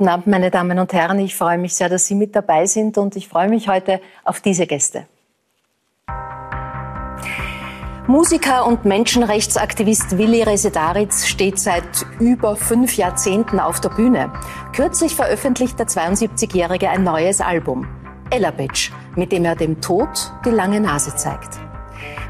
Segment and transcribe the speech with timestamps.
[0.00, 1.18] Guten Abend, meine Damen und Herren.
[1.18, 4.40] Ich freue mich sehr, dass Sie mit dabei sind und ich freue mich heute auf
[4.40, 5.04] diese Gäste.
[8.06, 14.32] Musiker und Menschenrechtsaktivist Willi Resetaritz steht seit über fünf Jahrzehnten auf der Bühne.
[14.74, 17.86] Kürzlich veröffentlicht der 72-Jährige ein neues Album,
[18.30, 21.58] Ella Bitch, mit dem er dem Tod die lange Nase zeigt.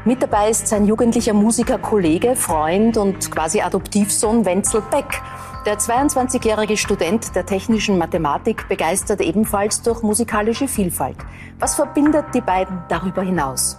[0.03, 5.21] Mit dabei ist sein jugendlicher Musiker, Kollege, Freund und quasi Adoptivsohn Wenzel Beck.
[5.63, 11.17] Der 22-jährige Student der technischen Mathematik begeistert ebenfalls durch musikalische Vielfalt.
[11.59, 13.77] Was verbindet die beiden darüber hinaus?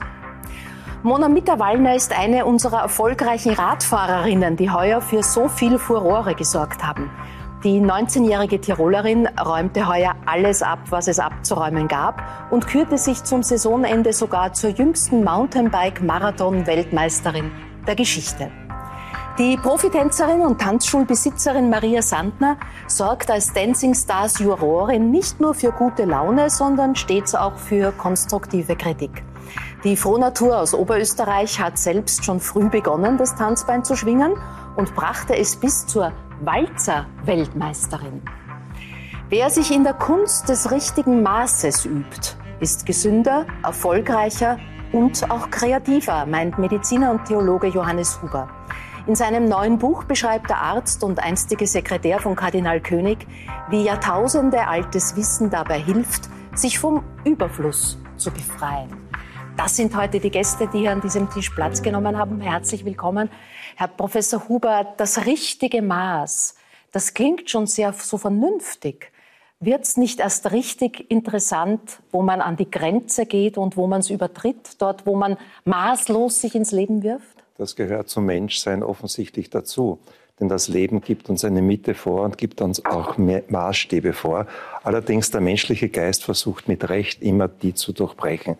[1.02, 7.10] Mona Mitterwallner ist eine unserer erfolgreichen Radfahrerinnen, die heuer für so viel Furore gesorgt haben.
[7.64, 12.22] Die 19-jährige Tirolerin räumte heuer alles ab, was es abzuräumen gab
[12.52, 17.50] und kürte sich zum Saisonende sogar zur jüngsten Mountainbike-Marathon-Weltmeisterin
[17.88, 18.52] der Geschichte.
[19.38, 26.04] Die Profitänzerin und Tanzschulbesitzerin Maria Sandner sorgt als Dancing Stars Jurorin nicht nur für gute
[26.04, 29.24] Laune, sondern stets auch für konstruktive Kritik.
[29.84, 34.34] Die Frohnatur aus Oberösterreich hat selbst schon früh begonnen, das Tanzbein zu schwingen
[34.76, 38.20] und brachte es bis zur Walzer-Weltmeisterin.
[39.30, 44.58] Wer sich in der Kunst des richtigen Maßes übt, ist gesünder, erfolgreicher
[44.92, 48.50] und auch kreativer, meint Mediziner und Theologe Johannes Huber.
[49.04, 53.26] In seinem neuen Buch beschreibt der Arzt und einstige Sekretär von Kardinal König,
[53.68, 58.90] wie Jahrtausende altes Wissen dabei hilft, sich vom Überfluss zu befreien.
[59.56, 62.40] Das sind heute die Gäste, die hier an diesem Tisch Platz genommen haben.
[62.40, 63.28] Herzlich willkommen,
[63.74, 64.94] Herr Professor Huber.
[64.96, 66.54] Das richtige Maß,
[66.92, 69.10] das klingt schon sehr so vernünftig.
[69.58, 73.98] Wird es nicht erst richtig interessant, wo man an die Grenze geht und wo man
[73.98, 77.41] es übertritt, dort, wo man maßlos sich ins Leben wirft?
[77.62, 80.00] Das gehört zum Menschsein offensichtlich dazu.
[80.40, 84.48] Denn das Leben gibt uns eine Mitte vor und gibt uns auch Maßstäbe vor.
[84.82, 88.56] Allerdings der menschliche Geist versucht mit Recht immer die zu durchbrechen.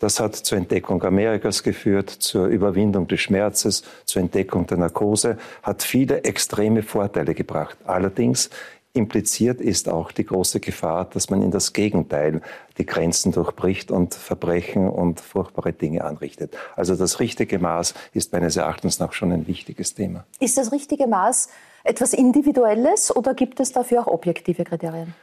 [0.00, 5.84] Das hat zur Entdeckung Amerikas geführt, zur Überwindung des Schmerzes, zur Entdeckung der Narkose, hat
[5.84, 7.78] viele extreme Vorteile gebracht.
[7.84, 8.50] Allerdings
[8.92, 12.40] impliziert ist auch die große Gefahr, dass man in das Gegenteil
[12.76, 16.56] die Grenzen durchbricht und Verbrechen und furchtbare Dinge anrichtet.
[16.74, 20.24] Also das richtige Maß ist meines Erachtens nach schon ein wichtiges Thema.
[20.40, 21.48] Ist das richtige Maß
[21.84, 25.14] etwas Individuelles oder gibt es dafür auch objektive Kriterien?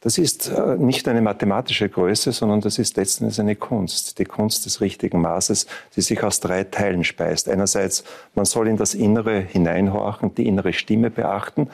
[0.00, 4.18] Das ist äh, nicht eine mathematische Größe, sondern das ist letztendlich eine Kunst.
[4.18, 5.66] Die Kunst des richtigen Maßes,
[5.96, 7.48] die sich aus drei Teilen speist.
[7.48, 8.04] Einerseits,
[8.34, 11.70] man soll in das Innere hineinhorchen, die innere Stimme beachten.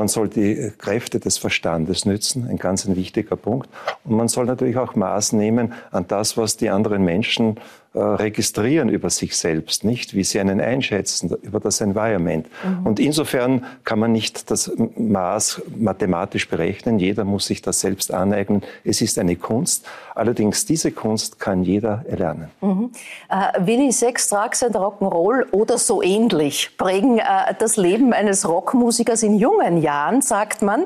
[0.00, 3.68] Man soll die Kräfte des Verstandes nützen, ein ganz ein wichtiger Punkt.
[4.02, 7.60] Und man soll natürlich auch Maß nehmen an das, was die anderen Menschen
[7.92, 12.46] registrieren über sich selbst, nicht wie sie einen einschätzen, über das Environment.
[12.62, 12.86] Mhm.
[12.86, 17.00] Und insofern kann man nicht das Maß mathematisch berechnen.
[17.00, 18.62] Jeder muss sich das selbst aneignen.
[18.84, 19.86] Es ist eine Kunst.
[20.14, 22.50] Allerdings diese Kunst kann jeder erlernen.
[22.60, 22.92] Mhm.
[23.28, 29.24] Äh, Willi, Sex, Drugs and Rock'n'Roll oder so ähnlich prägen äh, das Leben eines Rockmusikers
[29.24, 30.84] in jungen Jahren, sagt man.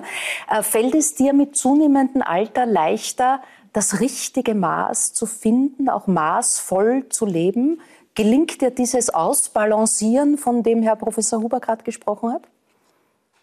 [0.50, 3.40] Äh, fällt es dir mit zunehmendem Alter leichter,
[3.74, 7.80] das richtige Maß zu finden, auch maßvoll zu leben?
[8.14, 12.42] Gelingt dir dieses Ausbalancieren, von dem Herr Professor Huber gerade gesprochen hat?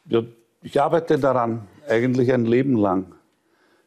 [0.06, 0.24] Ja,
[0.64, 3.14] ich arbeite daran eigentlich ein Leben lang.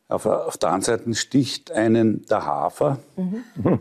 [0.09, 3.81] Auf, auf der einen Seite sticht einen der Hafer mhm.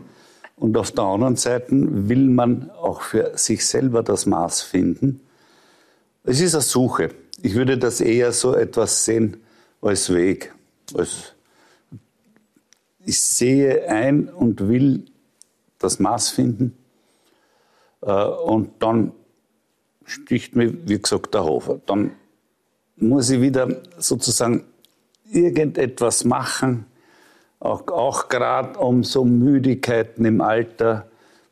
[0.56, 5.20] und auf der anderen Seite will man auch für sich selber das Maß finden.
[6.24, 7.10] Es ist eine Suche.
[7.42, 9.42] Ich würde das eher so etwas sehen
[9.82, 10.54] als Weg,
[10.96, 11.34] als
[13.04, 15.04] ich sehe ein und will
[15.78, 16.76] das Maß finden.
[18.02, 19.12] Äh, und dann
[20.04, 21.80] sticht mir, wie gesagt, der Hofer.
[21.86, 22.12] Dann
[22.96, 24.64] muss ich wieder sozusagen
[25.30, 26.86] irgendetwas machen,
[27.60, 31.08] auch, auch gerade um so Müdigkeiten im Alter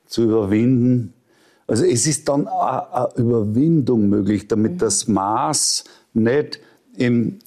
[0.06, 1.14] zu überwinden.
[1.66, 6.60] Also es ist dann eine Überwindung möglich, damit das Maß nicht
[6.96, 7.38] im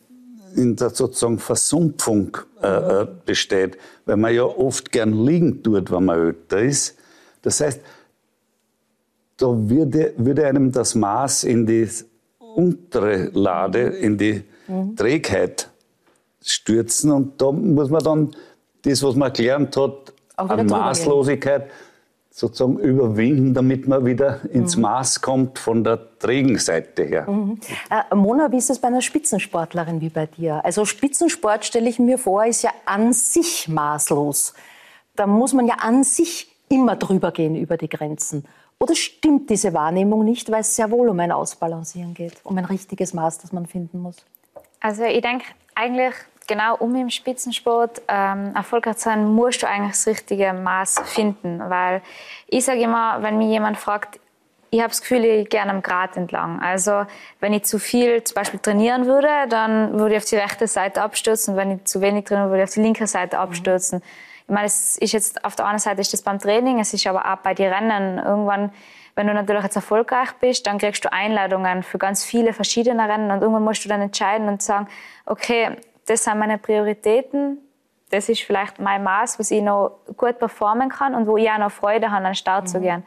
[0.55, 6.05] in der sozusagen Versumpfung äh, äh, besteht, weil man ja oft gern liegen tut, wenn
[6.05, 6.97] man älter ist.
[7.41, 7.81] Das heißt,
[9.37, 11.87] da würde, würde einem das Maß in die
[12.39, 14.95] untere Lade, in die mhm.
[14.95, 15.69] Trägheit
[16.41, 18.35] stürzen und da muss man dann
[18.83, 21.69] das, was man gelernt hat, an Maßlosigkeit,
[22.37, 24.81] sozusagen überwinden, damit man wieder ins mhm.
[24.81, 27.31] Maß kommt von der trägen Seite her.
[27.31, 27.61] Mhm.
[27.89, 30.63] Äh, Mona, wie ist es bei einer Spitzensportlerin wie bei dir?
[30.65, 34.53] Also Spitzensport, stelle ich mir vor, ist ja an sich maßlos.
[35.15, 38.43] Da muss man ja an sich immer drüber gehen über die Grenzen.
[38.79, 42.65] Oder stimmt diese Wahrnehmung nicht, weil es sehr wohl um ein Ausbalancieren geht, um ein
[42.65, 44.17] richtiges Maß, das man finden muss?
[44.81, 46.13] Also ich denke, eigentlich
[46.47, 51.59] genau um im Spitzensport ähm, erfolgreich zu sein, musst du eigentlich das richtige Maß finden.
[51.69, 52.01] Weil
[52.47, 54.19] ich sage immer, wenn mich jemand fragt,
[54.71, 56.62] ich habe das Gefühl, ich gehe am Grat entlang.
[56.62, 57.06] Also
[57.39, 61.01] wenn ich zu viel zum Beispiel trainieren würde, dann würde ich auf die rechte Seite
[61.01, 61.56] abstürzen.
[61.56, 64.01] Wenn ich zu wenig trainiere, würde ich auf die linke Seite abstürzen.
[64.48, 67.07] Ich meine, es ist jetzt auf der einen Seite ist das beim Training, es ist
[67.07, 68.19] aber auch bei den Rennen.
[68.19, 68.71] Irgendwann,
[69.15, 73.31] wenn du natürlich jetzt erfolgreich bist, dann kriegst du Einladungen für ganz viele verschiedene Rennen
[73.31, 74.88] und irgendwann musst du dann entscheiden und sagen,
[75.25, 77.59] okay, das sind meine Prioritäten,
[78.11, 81.57] das ist vielleicht mein Maß, was ich noch gut performen kann und wo ich auch
[81.57, 82.67] noch Freude habe, an den Start mhm.
[82.67, 83.03] zu gehen.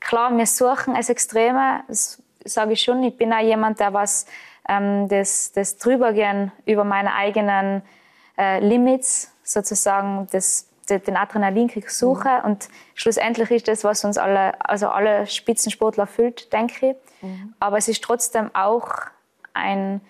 [0.00, 3.02] Klar, wir suchen es Extreme, das sage ich schon.
[3.04, 4.26] Ich bin auch jemand, der was
[4.68, 7.82] ähm, das, das Drübergehen über meine eigenen
[8.38, 12.28] äh, Limits sozusagen das, den Adrenalinkick suche.
[12.38, 12.44] Mhm.
[12.44, 16.96] Und schlussendlich ist das, was uns alle, also alle Spitzensportler erfüllt, denke ich.
[17.22, 17.54] Mhm.
[17.60, 18.88] Aber es ist trotzdem auch
[19.54, 20.00] ein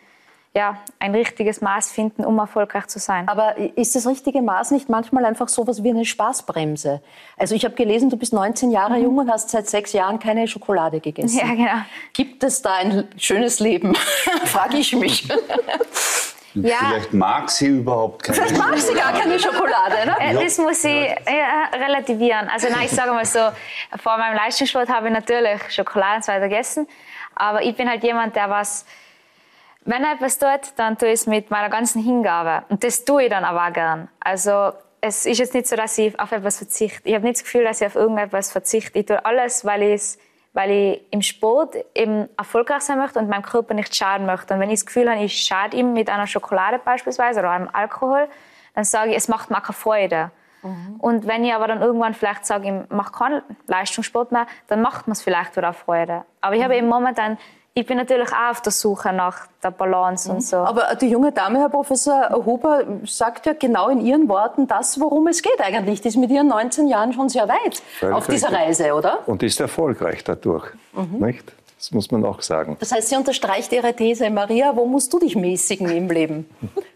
[0.55, 3.27] ja, ein richtiges Maß finden, um erfolgreich zu sein.
[3.27, 7.01] Aber ist das richtige Maß nicht manchmal einfach so etwas wie eine Spaßbremse?
[7.39, 9.05] Also ich habe gelesen, du bist 19 Jahre mhm.
[9.05, 11.39] jung und hast seit sechs Jahren keine Schokolade gegessen.
[11.39, 11.85] Ja, genau.
[12.13, 13.95] Gibt es da ein schönes Leben?
[14.45, 15.27] Frage ich mich.
[16.55, 16.77] Ja.
[16.81, 20.17] Vielleicht mag sie überhaupt keine Vielleicht mag sie gar keine Schokolade, ne?
[20.21, 22.51] Äh, das muss ich ja, relativieren.
[22.51, 23.39] Also nein, ich sage mal so,
[24.03, 26.87] vor meinem Leistungssport habe ich natürlich Schokolade und so weiter gegessen.
[27.35, 28.85] Aber ich bin halt jemand, der was
[29.85, 32.65] wenn er etwas tut, dann tue ich es mit meiner ganzen Hingabe.
[32.69, 34.09] Und das tue ich dann aber auch gern.
[34.21, 37.09] Also es ist jetzt nicht so, dass ich auf etwas verzichte.
[37.09, 38.99] Ich habe nicht das Gefühl, dass ich auf irgendetwas verzichte.
[38.99, 40.19] Ich tue alles, weil ich
[40.53, 44.55] weil ich im Sport eben erfolgreich sein möchte und meinem Körper nicht schaden möchte.
[44.55, 47.71] Und wenn ich das Gefühl habe, ich schade ihm mit einer Schokolade beispielsweise oder einem
[47.73, 48.29] Alkohol,
[48.75, 50.31] dann sage ich, es macht mir keine Freude.
[50.63, 50.97] Mhm.
[50.99, 55.09] Und wenn ich aber dann irgendwann vielleicht sage, ich mache keinen Leistungssport mehr, dann macht
[55.09, 56.25] mir es vielleicht wieder Freude.
[56.41, 56.65] Aber ich mhm.
[56.65, 57.39] habe eben momentan
[57.75, 60.57] ich bin natürlich auch auf der Suche nach der Balance und so.
[60.57, 65.27] Aber die junge Dame, Herr Professor Huber, sagt ja genau in ihren Worten das, worum
[65.29, 66.03] es geht eigentlich.
[66.03, 68.67] Die ist mit ihren 19 Jahren schon sehr weit Völlig auf dieser richtig.
[68.67, 69.27] Reise, oder?
[69.27, 71.27] Und ist erfolgreich dadurch, mhm.
[71.27, 71.53] nicht?
[71.79, 72.77] Das muss man auch sagen.
[72.79, 76.49] Das heißt, sie unterstreicht ihre These, Maria, wo musst du dich mäßigen im Leben?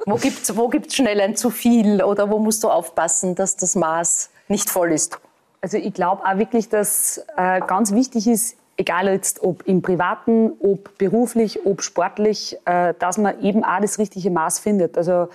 [0.06, 3.56] wo gibt es wo gibt's schnell ein zu viel oder wo musst du aufpassen, dass
[3.56, 5.18] das Maß nicht voll ist?
[5.60, 10.52] Also ich glaube auch wirklich, dass äh, ganz wichtig ist, egal jetzt ob im Privaten,
[10.60, 14.96] ob beruflich, ob sportlich, äh, dass man eben auch das richtige Maß findet.
[14.96, 15.28] Also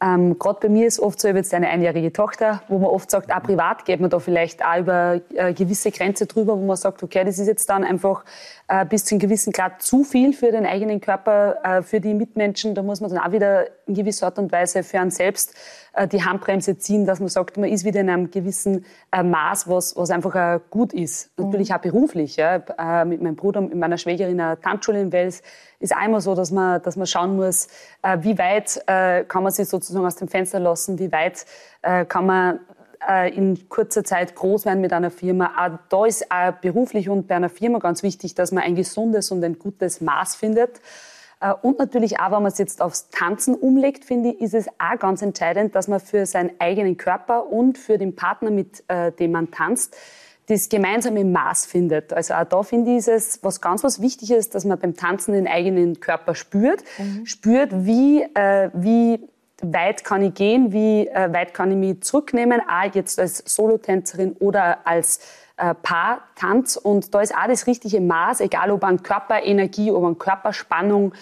[0.00, 2.88] ähm, Gerade bei mir ist oft so, ich habe jetzt eine einjährige Tochter, wo man
[2.90, 6.64] oft sagt, auch privat geht man da vielleicht auch über äh, gewisse Grenze drüber, wo
[6.64, 8.24] man sagt, okay, das ist jetzt dann einfach
[8.68, 12.14] äh, bis zu einem gewissen Grad zu viel für den eigenen Körper, äh, für die
[12.14, 12.76] Mitmenschen.
[12.76, 15.54] Da muss man dann auch wieder in gewisser Art und Weise für einen selbst
[16.12, 19.96] die Handbremse ziehen, dass man sagt, man ist wieder in einem gewissen äh, Maß, was,
[19.96, 21.30] was einfach äh, gut ist.
[21.36, 21.46] Mhm.
[21.46, 22.36] Natürlich auch beruflich.
[22.36, 22.56] Ja.
[22.56, 25.42] Äh, mit meinem Bruder und meiner Schwägerin eine Tanzschule in Wels
[25.80, 27.68] ist einmal so, dass man, dass man schauen muss,
[28.02, 31.46] äh, wie weit äh, kann man sich sozusagen aus dem Fenster lassen, wie weit
[31.82, 32.60] äh, kann man
[33.08, 35.52] äh, in kurzer Zeit groß werden mit einer Firma.
[35.56, 39.30] Auch da ist auch beruflich und bei einer Firma ganz wichtig, dass man ein gesundes
[39.30, 40.80] und ein gutes Maß findet.
[41.40, 44.68] Äh, und natürlich auch, wenn man es jetzt aufs Tanzen umlegt, finde ich, ist es
[44.78, 49.12] auch ganz entscheidend, dass man für seinen eigenen Körper und für den Partner, mit äh,
[49.12, 49.96] dem man tanzt,
[50.48, 52.12] das gemeinsame Maß findet.
[52.12, 55.46] Also auch da finde ich, es was ganz was Wichtiges, dass man beim Tanzen den
[55.46, 57.26] eigenen Körper spürt, mhm.
[57.26, 59.20] spürt, wie, äh, wie
[59.60, 64.32] weit kann ich gehen, wie äh, weit kann ich mich zurücknehmen, auch jetzt als Solotänzerin
[64.38, 65.20] oder als
[65.58, 66.76] äh, Paartanz.
[66.76, 71.12] Und da ist auch das richtige Maß, egal ob an Körperenergie, ob an Körperspannung,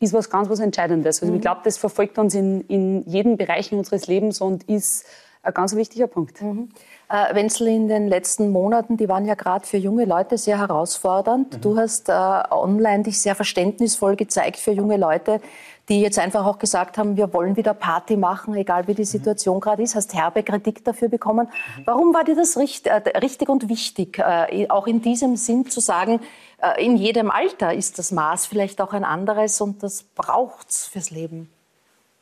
[0.00, 1.22] ist was ganz was Entscheidendes.
[1.22, 1.38] Also mhm.
[1.38, 5.06] ich glaube, das verfolgt uns in, in jedem Bereich unseres Lebens und ist
[5.42, 6.40] ein ganz wichtiger Punkt.
[6.40, 6.70] Mhm.
[7.08, 11.54] Äh, Wenzel, in den letzten Monaten, die waren ja gerade für junge Leute sehr herausfordernd.
[11.56, 11.60] Mhm.
[11.60, 15.40] Du hast äh, online dich sehr verständnisvoll gezeigt für junge Leute,
[15.88, 19.56] die jetzt einfach auch gesagt haben, wir wollen wieder Party machen, egal wie die Situation
[19.56, 19.60] mhm.
[19.60, 21.48] gerade ist, hast herbe Kritik dafür bekommen.
[21.76, 21.82] Mhm.
[21.84, 25.80] Warum war dir das richtig, äh, richtig und wichtig, äh, auch in diesem Sinn zu
[25.80, 26.20] sagen,
[26.58, 31.10] äh, in jedem Alter ist das Maß vielleicht auch ein anderes und das braucht's fürs
[31.10, 31.50] Leben?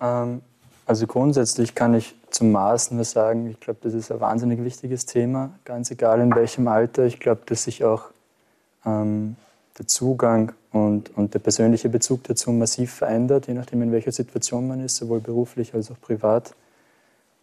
[0.01, 0.43] Ähm,
[0.85, 5.07] also grundsätzlich kann ich zum Maß nur sagen, ich glaube, das ist ein wahnsinnig wichtiges
[5.07, 7.05] Thema, ganz egal in welchem Alter.
[7.05, 8.07] Ich glaube, dass sich auch
[8.85, 9.37] ähm,
[9.79, 14.67] der Zugang und, und der persönliche Bezug dazu massiv verändert, je nachdem, in welcher Situation
[14.67, 16.55] man ist, sowohl beruflich als auch privat.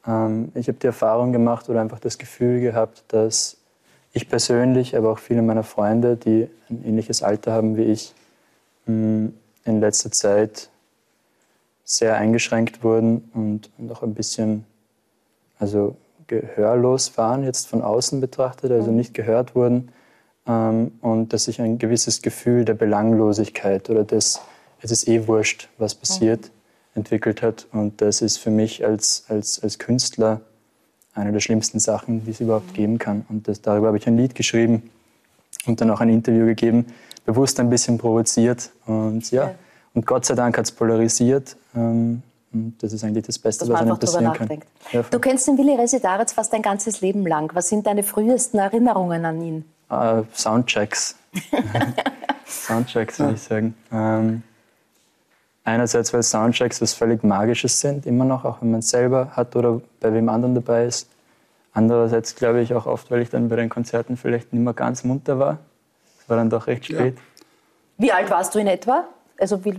[0.06, 3.58] Ähm, ich habe die Erfahrung gemacht oder einfach das Gefühl gehabt, dass
[4.12, 8.16] ich persönlich, aber auch viele meiner Freunde, die ein ähnliches Alter haben wie ich,
[8.88, 9.34] in
[9.66, 10.70] letzter Zeit
[11.84, 14.66] sehr eingeschränkt wurden und, und auch ein bisschen
[15.60, 15.96] also
[16.26, 18.98] gehörlos waren, jetzt von außen betrachtet, also mhm.
[18.98, 19.92] nicht gehört wurden
[20.50, 24.41] und dass sich ein gewisses Gefühl der Belanglosigkeit oder des,
[24.82, 27.01] es ist eh wurscht, was passiert, mhm.
[27.01, 27.68] entwickelt hat.
[27.72, 30.41] Und das ist für mich als, als, als Künstler
[31.13, 33.25] eine der schlimmsten Sachen, die es überhaupt geben kann.
[33.29, 34.89] Und das, darüber habe ich ein Lied geschrieben
[35.68, 36.88] und dann auch ein Interview gegeben,
[37.25, 38.72] bewusst ein bisschen provoziert.
[38.88, 39.53] Und ja,
[39.94, 41.58] und Gott sei Dank hat es polarisiert.
[41.75, 44.50] Ähm, und das ist eigentlich das Beste, was einem passieren kann.
[44.91, 47.53] Ja, du kennst den Willi Residaritz fast dein ganzes Leben lang.
[47.53, 49.65] Was sind deine frühesten Erinnerungen an ihn?
[49.89, 51.15] Uh, Soundchecks.
[52.46, 53.75] Soundchecks, würde ich sagen.
[53.91, 54.43] Ähm,
[55.63, 59.55] einerseits, weil Soundchecks was völlig Magisches sind, immer noch, auch wenn man es selber hat
[59.55, 61.10] oder bei wem anderen dabei ist.
[61.74, 65.03] Andererseits glaube ich auch oft, weil ich dann bei den Konzerten vielleicht nicht mehr ganz
[65.03, 65.60] munter war.
[66.19, 67.15] Es war dann doch recht spät.
[67.15, 67.22] Ja.
[67.98, 69.05] Wie alt warst du in etwa?
[69.39, 69.75] Also wie,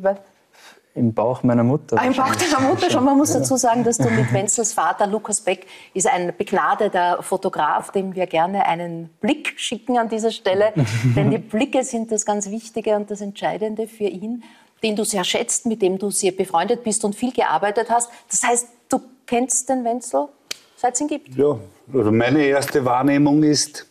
[0.95, 1.97] im Bauch meiner Mutter.
[1.99, 3.05] Ah, Im Bauch deiner Mutter schon.
[3.05, 7.93] Man muss dazu sagen, dass du mit Wenzels Vater, Lukas Beck, ist ein begnadeter Fotograf,
[7.93, 10.73] dem wir gerne einen Blick schicken an dieser Stelle.
[11.17, 14.43] Denn die Blicke sind das ganz Wichtige und das Entscheidende für ihn,
[14.83, 18.11] den du sehr schätzt, mit dem du sehr befreundet bist und viel gearbeitet hast.
[18.29, 20.29] Das heißt, du kennst den Wenzel,
[20.77, 21.37] seit es ihn gibt.
[21.37, 21.57] Ja,
[21.95, 23.87] also meine erste Wahrnehmung ist,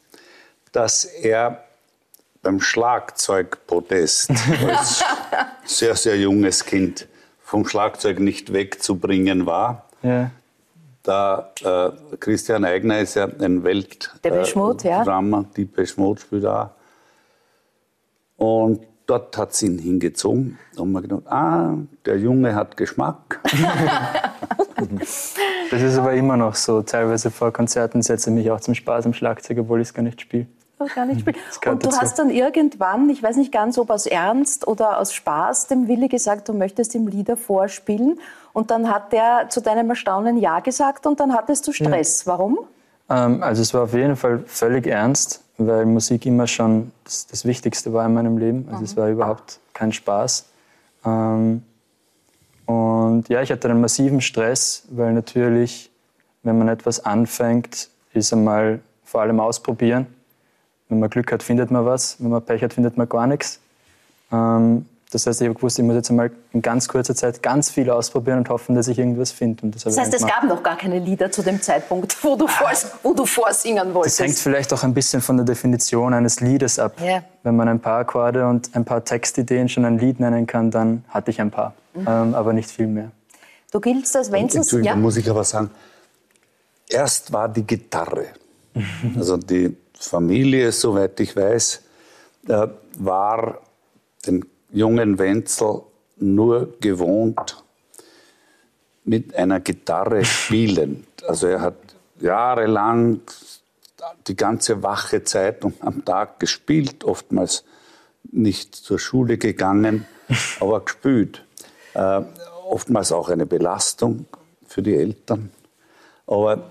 [0.71, 1.63] dass er
[2.41, 4.31] beim Schlagzeugprotest
[4.67, 5.03] als
[5.69, 7.07] sehr, sehr junges Kind
[7.41, 9.85] vom Schlagzeug nicht wegzubringen war.
[10.01, 10.31] Ja.
[11.03, 15.45] Da äh, Christian Eigner ist ja ein Weltdrama, äh, ja.
[15.55, 16.69] die Beschmut spielt auch.
[18.37, 20.59] Und dort hat es ihn hingezogen.
[20.75, 23.39] Und man gedacht, ah, der Junge hat Geschmack.
[25.71, 26.81] das ist aber immer noch so.
[26.81, 30.03] Teilweise vor Konzerten setze ich mich auch zum Spaß am Schlagzeug, obwohl ich es gar
[30.03, 30.47] nicht spiele
[30.87, 31.19] gar nicht
[31.51, 31.73] spielen.
[31.73, 32.01] Und du dazu.
[32.01, 36.07] hast dann irgendwann, ich weiß nicht ganz, ob aus Ernst oder aus Spaß, dem Willi
[36.07, 38.19] gesagt, du möchtest ihm Lieder vorspielen.
[38.53, 42.25] Und dann hat der zu deinem Erstaunen Ja gesagt und dann hattest du Stress.
[42.25, 42.33] Ja.
[42.33, 42.59] Warum?
[43.09, 47.45] Ähm, also es war auf jeden Fall völlig ernst, weil Musik immer schon das, das
[47.45, 48.65] Wichtigste war in meinem Leben.
[48.67, 48.85] Also mhm.
[48.85, 50.45] es war überhaupt kein Spaß.
[51.05, 51.63] Ähm,
[52.65, 55.89] und ja, ich hatte einen massiven Stress, weil natürlich,
[56.43, 60.05] wenn man etwas anfängt, ist einmal vor allem ausprobieren.
[60.89, 62.17] Wenn man Glück hat, findet man was.
[62.19, 63.59] Wenn man Pech hat, findet man gar nichts.
[64.31, 67.71] Ähm, das heißt, ich habe gewusst, ich muss jetzt einmal in ganz kurzer Zeit ganz
[67.71, 69.67] viel ausprobieren und hoffen, dass ich irgendwas finde.
[69.69, 72.69] Das, das heißt, es gab noch gar keine Lieder zu dem Zeitpunkt, wo du, vor,
[73.01, 74.19] wo du vorsingen wolltest.
[74.19, 77.01] Das hängt vielleicht auch ein bisschen von der Definition eines Liedes ab.
[77.01, 77.23] Yeah.
[77.41, 81.03] Wenn man ein paar Akkorde und ein paar Textideen schon ein Lied nennen kann, dann
[81.09, 82.05] hatte ich ein paar, mhm.
[82.07, 83.09] ähm, aber nicht viel mehr.
[83.71, 84.67] Du giltst als Wenzels...
[84.67, 85.01] Entschuldigung, ja?
[85.01, 85.71] muss ich aber sagen,
[86.87, 88.25] erst war die Gitarre,
[89.17, 91.81] also die Familie, soweit ich weiß,
[92.47, 93.61] äh, war
[94.25, 95.81] dem jungen Wenzel
[96.17, 97.63] nur gewohnt,
[99.03, 101.05] mit einer Gitarre spielend.
[101.27, 101.77] Also er hat
[102.19, 103.21] jahrelang
[104.27, 107.63] die ganze wache Zeit am Tag gespielt, oftmals
[108.31, 110.05] nicht zur Schule gegangen,
[110.59, 111.43] aber gespielt.
[111.93, 112.21] Äh,
[112.69, 114.25] oftmals auch eine Belastung
[114.65, 115.51] für die Eltern.
[116.27, 116.69] Aber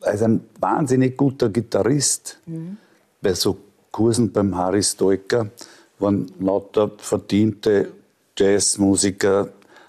[0.00, 2.38] er ist ein wahnsinnig guter Gitarrist.
[2.46, 2.76] Mhm.
[3.20, 3.58] Bei so
[3.90, 5.50] Kursen beim Harry Stoiker
[5.98, 7.92] waren lauter verdiente
[8.36, 9.48] Jazzmusiker.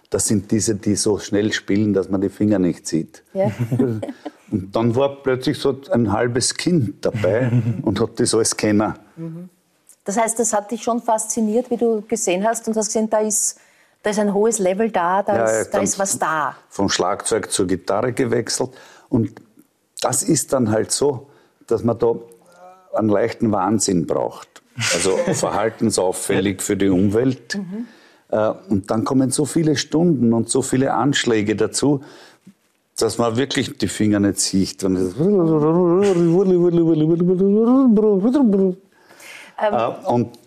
[0.09, 3.23] Das sind diese, die so schnell spielen, dass man die Finger nicht sieht.
[3.33, 3.51] Ja.
[4.51, 7.51] Und dann war plötzlich so ein halbes Kind dabei
[7.83, 8.95] und hat das alles kennen.
[9.15, 9.49] Mhm.
[10.05, 13.19] Das heißt, das hat dich schon fasziniert, wie du gesehen hast und hast gesehen, da
[13.19, 13.59] ist,
[14.01, 16.55] da ist ein hohes Level da, da, ja, ist, da ist was da.
[16.69, 18.71] Vom Schlagzeug zur Gitarre gewechselt
[19.09, 19.33] und
[20.01, 21.27] das ist dann halt so,
[21.67, 22.15] dass man da
[22.93, 24.61] einen leichten Wahnsinn braucht.
[24.93, 27.55] Also verhaltensauffällig für die Umwelt.
[27.55, 27.87] Mhm.
[28.69, 32.03] Und dann kommen so viele Stunden und so viele Anschläge dazu,
[32.97, 34.83] dass man wirklich die Finger nicht sieht.
[34.83, 34.95] Und,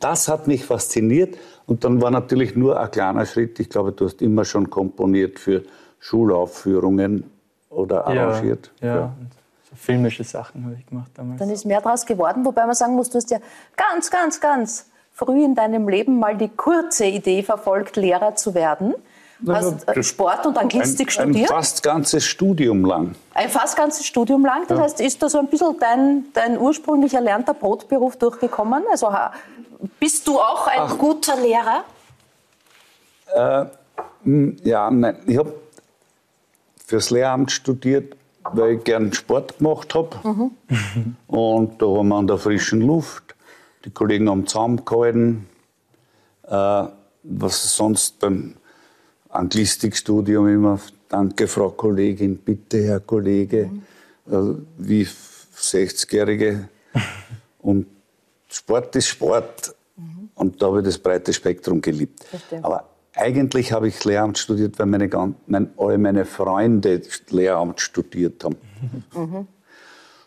[0.00, 1.36] das hat mich fasziniert.
[1.66, 3.58] Und dann war natürlich nur ein kleiner Schritt.
[3.58, 5.62] Ich glaube, du hast immer schon komponiert für
[5.98, 7.24] Schulaufführungen
[7.68, 8.70] oder arrangiert.
[8.80, 9.16] Ja, ja
[9.74, 11.38] filmische Sachen habe ich gemacht damals.
[11.38, 13.38] Dann ist mehr daraus geworden, wobei man sagen muss, du hast ja
[13.76, 18.94] ganz, ganz, ganz früh in deinem Leben mal die kurze Idee verfolgt, Lehrer zu werden.
[19.42, 21.50] Du hast äh, Sport und Anglistik ein, studiert.
[21.50, 23.14] Ein fast ganzes Studium lang.
[23.34, 24.66] Ein fast ganzes Studium lang.
[24.68, 24.84] Das ja.
[24.84, 28.84] heißt, ist da so ein bisschen dein, dein ursprünglich erlernter Brotberuf durchgekommen?
[28.90, 29.12] Also
[29.98, 30.98] bist du auch ein Ach.
[30.98, 31.84] guter Lehrer?
[33.34, 33.66] Äh,
[34.62, 35.16] ja, nein.
[35.26, 35.54] Ich habe
[36.86, 38.14] fürs Lehramt studiert,
[38.52, 40.16] weil ich gern Sport gemacht habe.
[40.24, 41.16] Mhm.
[41.26, 43.34] Und da waren wir an der frischen Luft.
[43.84, 45.46] Die Kollegen haben zusammengehalten.
[46.44, 46.84] Äh,
[47.24, 48.56] was sonst beim
[49.28, 53.70] Anglistikstudium immer, danke Frau Kollegin, bitte Herr Kollege,
[54.26, 54.34] mhm.
[54.34, 55.06] äh, wie
[55.56, 56.68] 60-Jährige.
[57.60, 57.86] Und
[58.48, 59.74] Sport ist Sport.
[59.96, 60.30] Mhm.
[60.34, 62.26] Und da habe ich das breite Spektrum geliebt.
[62.60, 65.10] Aber eigentlich habe ich Lehramt studiert, weil meine,
[65.46, 68.56] mein, alle meine Freunde Lehramt studiert haben.
[69.14, 69.46] Mhm.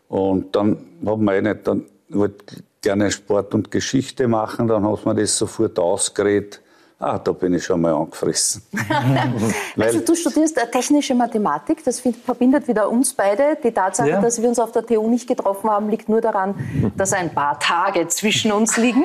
[0.07, 5.17] Und dann haben wir nicht, dann wollte gerne Sport und Geschichte machen, dann hat man
[5.17, 6.61] das sofort ausgeredet.
[6.97, 8.61] Ah, da bin ich schon mal angefressen.
[9.77, 13.57] also du studierst äh, technische Mathematik, das verbindet wieder uns beide.
[13.61, 14.21] Die Tatsache, ja.
[14.21, 16.55] dass wir uns auf der TU nicht getroffen haben, liegt nur daran,
[16.95, 19.03] dass ein paar Tage zwischen uns liegen.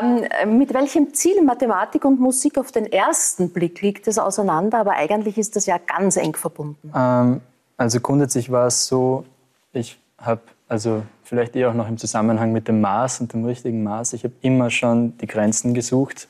[0.00, 4.92] Ähm, mit welchem Ziel Mathematik und Musik auf den ersten Blick liegt es auseinander, aber
[4.92, 6.92] eigentlich ist das ja ganz eng verbunden.
[6.94, 7.40] Ähm,
[7.76, 9.24] also grundsätzlich war es so,
[9.72, 13.82] ich habe also vielleicht eher auch noch im Zusammenhang mit dem Maß und dem richtigen
[13.82, 16.28] Maß, ich habe immer schon die Grenzen gesucht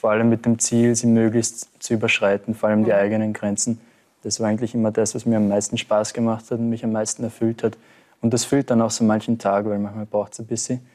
[0.00, 2.96] vor allem mit dem Ziel, sie möglichst zu überschreiten, vor allem die mhm.
[2.96, 3.80] eigenen Grenzen.
[4.22, 6.92] Das war eigentlich immer das, was mir am meisten Spaß gemacht hat und mich am
[6.92, 7.76] meisten erfüllt hat.
[8.20, 10.86] Und das füllt dann auch so manchen Tag, weil manchmal braucht es ein bisschen.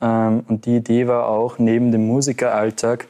[0.00, 3.06] Ähm, und die Idee war auch, neben dem Musikeralltag,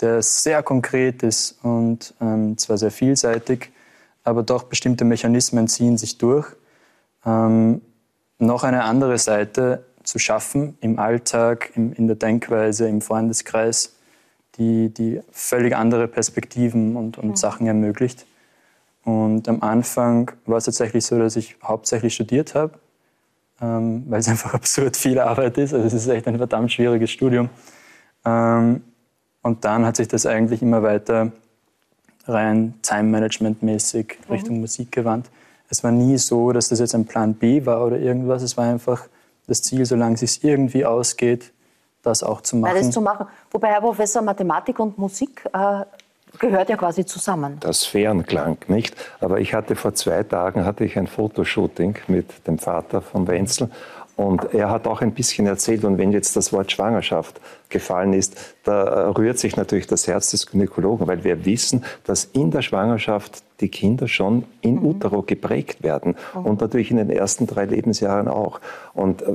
[0.00, 3.72] der sehr konkret ist und ähm, zwar sehr vielseitig,
[4.22, 6.46] aber doch bestimmte Mechanismen ziehen sich durch,
[7.26, 7.80] ähm,
[8.38, 13.97] noch eine andere Seite zu schaffen im Alltag, in der Denkweise, im Freundeskreis,
[14.58, 17.36] die, die völlig andere Perspektiven und, und mhm.
[17.36, 18.26] Sachen ermöglicht.
[19.04, 22.74] Und am Anfang war es tatsächlich so, dass ich hauptsächlich studiert habe,
[23.60, 25.72] ähm, weil es einfach absurd viel Arbeit ist.
[25.72, 27.48] Also es ist echt ein verdammt schwieriges Studium.
[28.24, 28.82] Ähm,
[29.42, 31.32] und dann hat sich das eigentlich immer weiter
[32.26, 34.32] rein Time-Management-mäßig mhm.
[34.32, 35.30] Richtung Musik gewandt.
[35.70, 38.42] Es war nie so, dass das jetzt ein Plan B war oder irgendwas.
[38.42, 39.06] Es war einfach
[39.46, 41.52] das Ziel, solange es sich irgendwie ausgeht,
[42.08, 42.74] das auch zu machen.
[42.74, 43.26] Beides zu machen.
[43.50, 45.84] Wobei, Herr Professor, Mathematik und Musik äh,
[46.38, 47.58] gehört ja quasi zusammen.
[47.60, 48.96] Das Fährenklang, nicht?
[49.20, 53.70] Aber ich hatte vor zwei Tagen hatte ich ein Fotoshooting mit dem Vater von Wenzel
[54.16, 58.36] und er hat auch ein bisschen erzählt, und wenn jetzt das Wort Schwangerschaft gefallen ist,
[58.64, 63.42] da rührt sich natürlich das Herz des Gynäkologen, weil wir wissen, dass in der Schwangerschaft
[63.60, 64.86] die Kinder schon in mhm.
[64.86, 66.46] utero geprägt werden mhm.
[66.46, 68.60] und natürlich in den ersten drei Lebensjahren auch.
[68.94, 69.26] Und äh,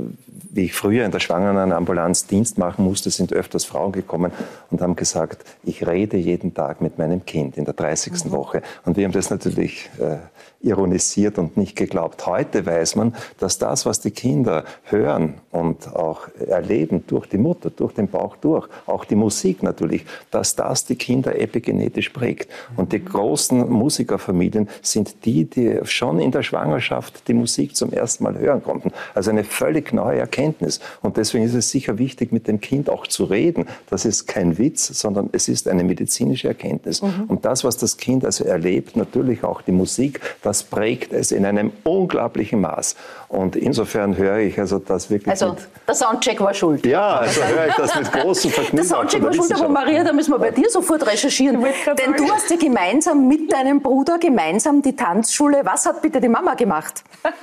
[0.51, 4.31] wie ich früher in der Schwangerenambulanz Dienst machen musste, sind öfters Frauen gekommen
[4.71, 8.25] und haben gesagt, ich rede jeden Tag mit meinem Kind in der 30.
[8.25, 8.31] Mhm.
[8.31, 8.61] Woche.
[8.85, 10.17] Und wir haben das natürlich äh,
[10.65, 12.25] ironisiert und nicht geglaubt.
[12.25, 17.69] Heute weiß man, dass das, was die Kinder hören und auch erleben durch die Mutter,
[17.69, 22.49] durch den Bauch durch, auch die Musik natürlich, dass das die Kinder epigenetisch prägt.
[22.77, 28.23] Und die großen Musikerfamilien sind die, die schon in der Schwangerschaft die Musik zum ersten
[28.23, 28.91] Mal hören konnten.
[29.13, 30.79] Also eine völlig neue Erkenntnis.
[31.01, 33.65] Und deswegen ist es sicher wichtig, mit dem Kind auch zu reden.
[33.89, 37.01] Das ist kein Witz, sondern es ist eine medizinische Erkenntnis.
[37.01, 37.25] Mhm.
[37.27, 41.31] Und das, was das Kind also erlebt, natürlich auch die Musik, das das prägt es
[41.31, 42.95] in einem unglaublichen Maß.
[43.27, 45.31] Und insofern höre ich also das wirklich.
[45.31, 45.55] Also
[45.87, 46.85] der Soundcheck war schuld.
[46.85, 48.77] Ja, also höre ich das mit großem Vergnügen.
[48.77, 51.61] Der Soundcheck war schuld, aber Maria, da müssen wir bei dir sofort recherchieren.
[51.61, 55.61] Denn du hast ja gemeinsam mit deinem Bruder gemeinsam die Tanzschule.
[55.63, 57.03] Was hat bitte die Mama gemacht?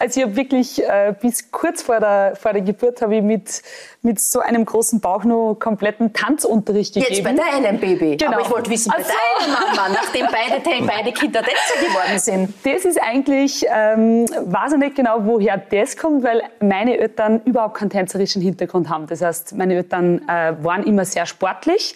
[0.00, 3.62] Also ich habe wirklich äh, bis kurz vor der, vor der Geburt habe ich mit,
[4.04, 7.14] mit so einem großen Bauch noch kompletten Tanzunterricht gegeben.
[7.14, 8.16] Jetzt bei deinem Baby.
[8.16, 8.32] Genau.
[8.32, 9.10] Aber ich wollte wissen, bei also.
[9.40, 12.54] deiner Mama, nachdem beide, beide Kinder Tänzer geworden sind.
[12.64, 17.78] Das ist eigentlich, ähm, weiß ich nicht genau, woher das kommt, weil meine Eltern überhaupt
[17.78, 19.06] keinen tänzerischen Hintergrund haben.
[19.06, 21.94] Das heißt, meine Eltern äh, waren immer sehr sportlich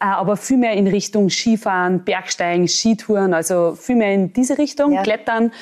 [0.00, 4.92] äh, aber viel mehr in Richtung Skifahren, Bergsteigen, Skitouren, also viel mehr in diese Richtung,
[4.92, 5.02] ja.
[5.02, 5.52] Klettern.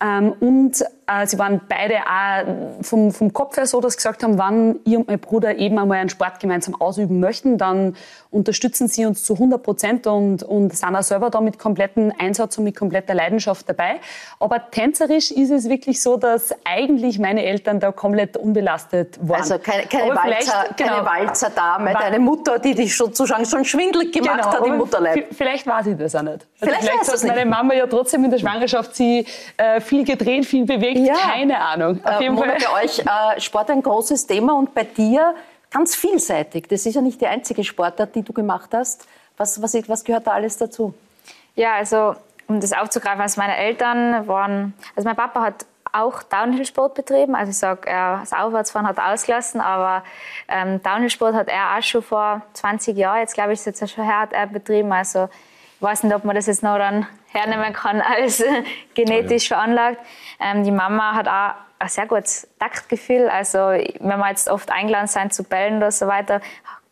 [0.00, 0.84] Ähm, und
[1.24, 4.96] sie waren beide auch vom, vom Kopf her so, dass sie gesagt haben, wann ich
[4.96, 7.96] und mein Bruder eben einmal einen Sport gemeinsam ausüben möchten, dann
[8.30, 12.58] unterstützen sie uns zu 100 Prozent und, und sind auch selber da mit kompletten Einsatz
[12.58, 14.00] und mit kompletter Leidenschaft dabei.
[14.38, 19.40] Aber tänzerisch ist es wirklich so, dass eigentlich meine Eltern da komplett unbelastet waren.
[19.40, 24.42] Also keine, keine, Walzer, genau, keine Walzerdame, deine Mutter, die dich sozusagen schon schwindelig gemacht
[24.42, 25.26] genau, hat im Mutterleib.
[25.34, 26.46] Vielleicht war sie das auch nicht.
[26.60, 30.46] Also vielleicht, vielleicht hat meine Mama ja trotzdem in der Schwangerschaft sie äh, viel gedreht,
[30.46, 31.14] viel bewegt ja.
[31.14, 32.00] keine Ahnung.
[32.04, 32.56] Auf äh, jeden Fall.
[32.58, 35.34] Bei euch äh, Sport ein großes Thema und bei dir
[35.70, 36.68] ganz vielseitig.
[36.68, 39.06] Das ist ja nicht die einzige Sportart, die du gemacht hast.
[39.36, 40.94] Was, was, was gehört da alles dazu?
[41.54, 42.14] Ja, also
[42.48, 47.34] um das aufzugreifen, also meine Eltern waren, also mein Papa hat auch Downhill-Sport betrieben.
[47.34, 50.04] Also ich sage, das Aufwärtsfahren hat er ausgelassen, aber
[50.48, 54.04] ähm, Downhill-Sport hat er auch schon vor 20 Jahren, jetzt glaube ich, ist jetzt schon
[54.04, 54.92] her, hat er betrieben.
[54.92, 55.28] Also
[55.76, 58.42] ich weiß nicht, ob man das jetzt noch dann hernehmen kann als
[58.94, 59.98] genetisch veranlagt.
[60.40, 63.28] Ähm, die Mama hat auch ein sehr gutes Taktgefühl.
[63.28, 66.40] Also wenn wir jetzt oft eingeladen sind zu bellen oder so weiter,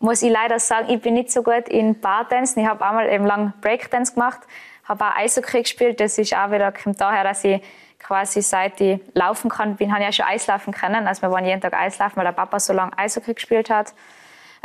[0.00, 2.62] muss ich leider sagen, ich bin nicht so gut in Bartanzen.
[2.62, 4.40] Ich habe einmal eben lang Breakdance gemacht,
[4.84, 6.00] habe auch Eishockey gespielt.
[6.00, 7.60] Das ist auch wieder kommt daher, dass ich
[7.98, 11.06] quasi seit ich laufen kann, bin, habe ich ja schon Eislaufen können.
[11.08, 13.92] Also wir waren jeden Tag Eislaufen, weil der Papa so lange Eishockey gespielt hat.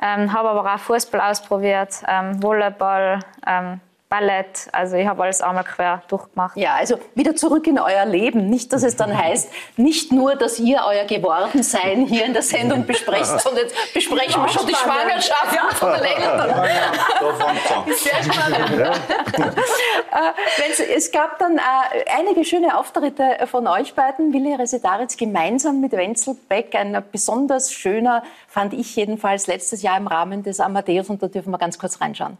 [0.01, 3.79] Ähm, habe aber auch Fußball ausprobiert, ähm, Volleyball, ähm,
[4.13, 4.69] Ballett.
[4.71, 6.55] Also ich habe alles einmal quer durchgemacht.
[6.55, 8.47] Ja, also wieder zurück in euer Leben.
[8.47, 12.85] Nicht, dass es dann heißt, nicht nur, dass ihr euer Gewordensein hier in der Sendung
[12.85, 15.75] besprecht, sondern jetzt besprechen wir schon die Schwangerschaft ja.
[15.75, 16.47] von den Eltern.
[16.47, 17.93] Ja, ja.
[17.95, 18.79] Sehr spannend.
[18.79, 18.91] Ja.
[20.13, 21.61] Äh, es gab dann äh,
[22.19, 26.75] einige schöne Auftritte von euch beiden, Willi Resetaritz, gemeinsam mit Wenzel Beck.
[26.75, 31.09] Ein besonders schöner, fand ich jedenfalls, letztes Jahr im Rahmen des Amadeus.
[31.09, 32.37] Und da dürfen wir ganz kurz reinschauen.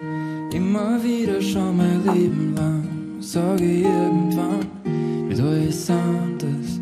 [0.00, 2.82] Immer wieder schon mein Leben lang,
[3.60, 4.66] ich irgendwann,
[5.28, 6.80] wird alles anders.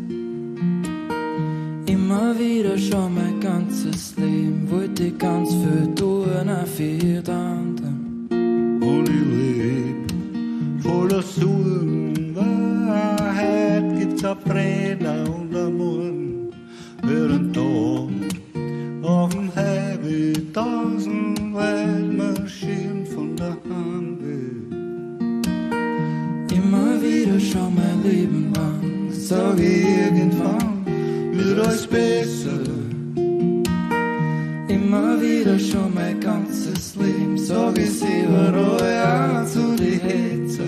[1.85, 8.29] Immer wieder schon mein ganzes Leben, wollte ich ganz viel tun, auch für anderen.
[8.81, 16.51] Und ich lebe voller Sorgen, Wahrheit gibt's ein Brenner und Morgen,
[17.03, 17.61] während da
[19.01, 21.99] auf dem Highway tausend weit
[27.51, 30.85] schon mein Leben lang, sag ich irgendwann,
[31.33, 32.59] wird alles besser.
[34.67, 40.63] Immer wieder schon mein ganzes Leben, sag ich überall zu die Hitze.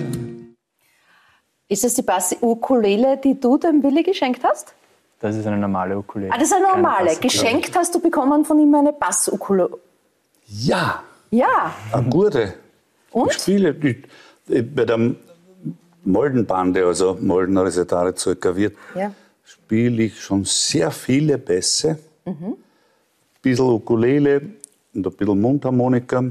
[1.67, 4.73] Ist es die Bass-Ukulele, die du dem Willi geschenkt hast?
[5.19, 6.33] Das ist eine normale Ukulele.
[6.33, 7.15] Ah, das ist eine normale.
[7.17, 9.77] Geschenkt hast du bekommen von ihm eine Bass-Ukulele.
[10.47, 11.03] Ja.
[11.29, 11.75] Ja.
[11.91, 12.55] Eine gute.
[13.11, 13.31] Und?
[13.31, 14.03] Ich spiele die,
[14.47, 14.97] bei der
[16.03, 19.11] Moldenbande, also Moldener Resetare zu Klavier, Ja.
[19.43, 21.97] spiele ich schon sehr viele Bässe.
[22.25, 22.55] Ein
[23.41, 24.41] bisschen Ukulele
[24.93, 26.23] und ein bisschen Mundharmonika.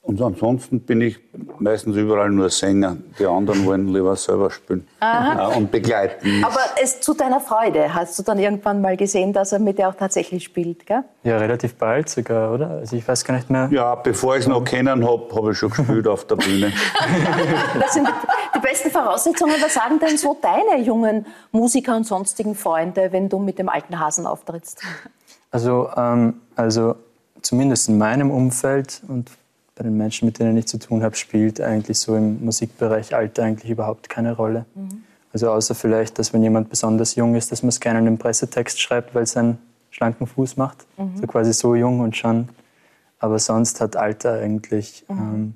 [0.00, 1.18] Und ansonsten bin ich
[1.58, 2.96] meistens überall nur Sänger.
[3.18, 6.42] Die anderen wollen lieber selber spielen äh, und begleiten.
[6.44, 9.86] Aber es zu deiner Freude hast du dann irgendwann mal gesehen, dass er mit dir
[9.90, 11.02] auch tatsächlich spielt, gell?
[11.24, 12.70] Ja, relativ bald sogar, oder?
[12.70, 13.68] Also ich weiß gar nicht mehr.
[13.70, 16.72] Ja, bevor ich es noch kennen habe, habe ich schon gespielt auf der Bühne.
[17.78, 18.08] Das sind
[18.54, 19.54] die besten Voraussetzungen.
[19.60, 23.98] Was sagen denn so deine jungen Musiker und sonstigen Freunde, wenn du mit dem alten
[23.98, 24.82] Hasen auftrittst?
[25.50, 26.96] Also, ähm, also
[27.42, 29.30] zumindest in meinem Umfeld und
[29.74, 33.44] bei den Menschen, mit denen ich zu tun habe, spielt eigentlich so im Musikbereich Alter
[33.44, 34.66] eigentlich überhaupt keine Rolle.
[35.32, 38.18] Also außer vielleicht, dass wenn jemand besonders jung ist, dass man es gerne in den
[38.18, 39.58] Pressetext schreibt, weil es einen
[39.90, 40.84] schlanken Fuß macht.
[41.14, 42.48] So quasi so jung und schon.
[43.20, 45.54] Aber sonst hat Alter eigentlich ähm,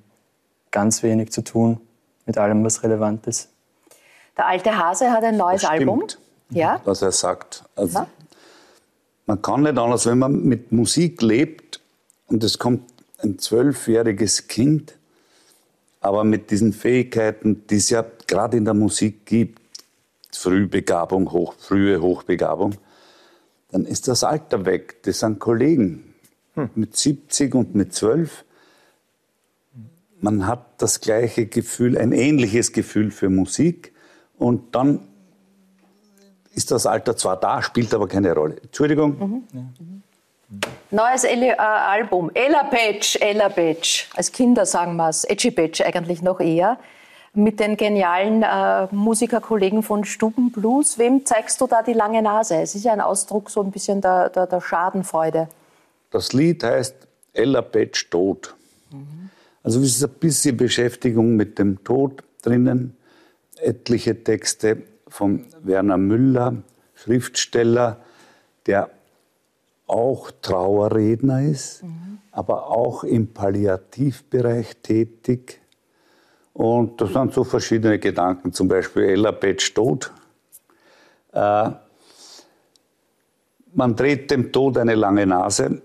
[0.71, 1.81] ganz wenig zu tun
[2.27, 3.49] mit allem, was relevant ist.
[4.37, 5.91] Der alte Hase hat ein neues Das stimmt.
[5.91, 6.05] Album.
[6.51, 6.81] Ja?
[6.85, 7.65] was er sagt.
[7.77, 8.07] Also, Ja.
[9.27, 11.81] Man kann nicht anders, wenn man mit Musik lebt
[12.27, 14.99] und es kommt ein zwölfjähriges Kind,
[16.01, 19.61] aber mit diesen Fähigkeiten, die es ja gerade in der Musik gibt,
[20.35, 22.75] Frühbegabung, hoch, frühe Hochbegabung,
[23.71, 25.03] dann ist das Alter weg.
[25.05, 26.15] Das sind Kollegen
[26.75, 28.45] mit 70 und mit 12.
[30.23, 33.93] Man hat das gleiche Gefühl, ein ähnliches Gefühl für Musik
[34.39, 35.01] und dann
[36.55, 38.57] ist das Alter zwar da, spielt aber keine Rolle.
[38.63, 39.45] Entschuldigung.
[40.93, 42.31] Neues Eli äh, Album.
[42.35, 44.09] Ella Page, Ella Page.
[44.15, 45.25] Als Kinder sagen wir es.
[45.25, 46.79] Edgy Page eigentlich noch eher.
[47.35, 50.99] Mit den genialen äh, Musikerkollegen von Stubenblues.
[50.99, 52.57] Wem zeigst du da die lange Nase?
[52.57, 55.49] Es ist ja ein Ausdruck so ein bisschen der, der, der Schadenfreude.
[56.11, 56.95] Das Lied heißt
[57.33, 58.55] Ella Page Tod.
[59.63, 62.97] Also es ist ein bisschen Beschäftigung mit dem Tod drinnen.
[63.57, 66.57] Etliche Texte von Werner Müller,
[66.95, 68.01] Schriftsteller,
[68.67, 68.91] der
[69.87, 71.85] auch Trauerredner ist,
[72.33, 75.61] aber auch im Palliativbereich tätig.
[76.55, 80.13] Und das sind so verschiedene Gedanken, zum Beispiel Ella Page Tod.
[81.33, 81.71] Äh,
[83.75, 85.81] man dreht dem Tod eine lange Nase,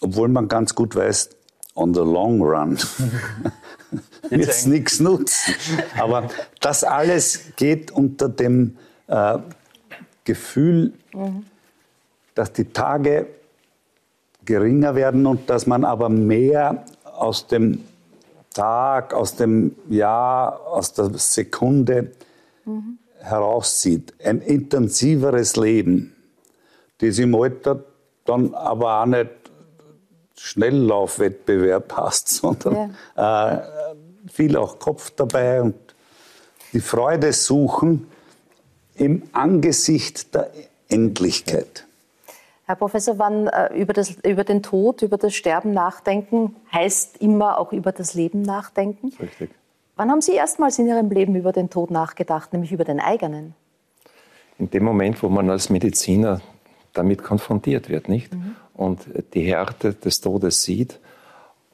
[0.00, 1.30] obwohl man ganz gut weiß,
[1.74, 2.78] on the long run
[4.30, 5.54] wird es nichts nutzen.
[5.98, 6.28] Aber
[6.60, 9.38] das alles geht unter dem äh,
[10.24, 10.92] Gefühl,
[12.34, 13.26] dass die Tage
[14.44, 17.84] geringer werden und dass man aber mehr aus dem
[18.54, 22.12] Tag, aus dem Jahr, aus der Sekunde
[23.18, 24.14] herauszieht.
[24.22, 26.14] Ein intensiveres Leben,
[26.98, 27.84] das im Alter
[28.24, 29.30] dann aber auch nicht
[30.42, 33.58] Schnelllaufwettbewerb hast, sondern äh,
[34.28, 35.74] viel auch Kopf dabei und
[36.72, 38.08] die Freude suchen
[38.94, 40.50] im Angesicht der
[40.88, 41.86] Endlichkeit.
[42.64, 47.58] Herr Professor, wann äh, über, das, über den Tod, über das Sterben nachdenken, heißt immer
[47.58, 49.12] auch über das Leben nachdenken.
[49.20, 49.50] Richtig.
[49.96, 53.54] Wann haben Sie erstmals in Ihrem Leben über den Tod nachgedacht, nämlich über den eigenen?
[54.58, 56.40] In dem Moment, wo man als Mediziner
[56.92, 58.34] damit konfrontiert wird, nicht?
[58.34, 58.56] Mhm.
[58.74, 59.00] Und
[59.34, 60.98] die Härte des Todes sieht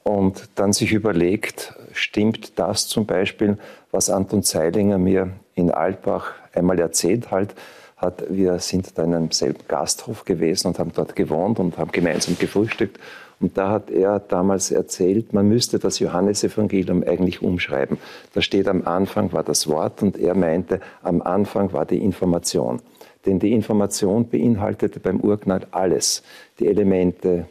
[0.02, 3.58] und dann sich überlegt, stimmt das zum Beispiel,
[3.90, 7.54] was Anton Zeilinger mir in Altbach einmal erzählt hat,
[7.96, 11.90] hat, wir sind da in einem selben Gasthof gewesen und haben dort gewohnt und haben
[11.90, 12.98] gemeinsam gefrühstückt.
[13.40, 17.98] Und da hat er damals erzählt, man müsste das Johannesevangelium eigentlich umschreiben.
[18.34, 22.80] Da steht am Anfang war das Wort und er meinte, am Anfang war die Information.
[23.28, 26.22] Denn die Information beinhaltete beim Urknall alles.
[26.60, 27.46] Die Elemente,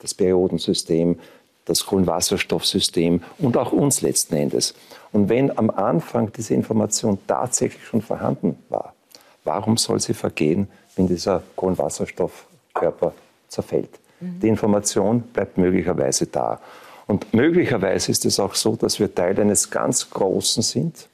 [0.00, 1.20] das Periodensystem,
[1.66, 4.74] das Kohlenwasserstoffsystem und auch uns letzten Endes.
[5.12, 8.92] Und wenn am Anfang diese Information tatsächlich schon vorhanden war,
[9.44, 13.14] warum soll sie vergehen, wenn dieser Kohlenwasserstoffkörper
[13.46, 14.00] zerfällt?
[14.18, 14.40] Mhm.
[14.40, 16.60] Die Information bleibt möglicherweise da.
[17.06, 21.08] Und möglicherweise ist es auch so, dass wir Teil eines ganz Großen sind,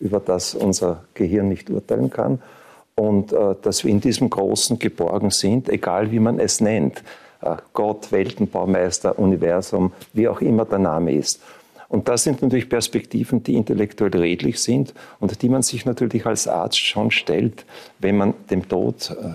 [0.00, 2.42] über das unser Gehirn nicht urteilen kann.
[2.96, 7.02] Und äh, dass wir in diesem Großen geborgen sind, egal wie man es nennt.
[7.42, 11.40] Äh, Gott, Weltenbaumeister, Universum, wie auch immer der Name ist.
[11.88, 16.48] Und das sind natürlich Perspektiven, die intellektuell redlich sind und die man sich natürlich als
[16.48, 17.64] Arzt schon stellt,
[17.98, 19.34] wenn man dem Tod äh,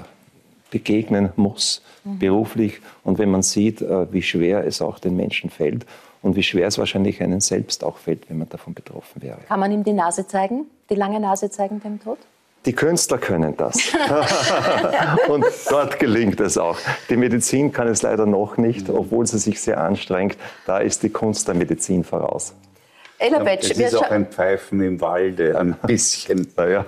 [0.72, 2.20] begegnen muss, mhm.
[2.20, 5.86] beruflich, und wenn man sieht, äh, wie schwer es auch den Menschen fällt
[6.22, 9.40] und wie schwer es wahrscheinlich einen selbst auch fällt, wenn man davon betroffen wäre.
[9.48, 12.18] Kann man ihm die Nase zeigen, die lange Nase zeigen dem Tod?
[12.66, 13.78] Die Künstler können das.
[15.30, 16.78] und dort gelingt es auch.
[17.10, 20.38] Die Medizin kann es leider noch nicht, obwohl sie sich sehr anstrengt.
[20.66, 22.54] Da ist die Kunst der Medizin voraus.
[23.18, 26.48] Ella Betsch, es ist auch ein Pfeifen im Walde, ein bisschen.
[26.56, 26.86] naja.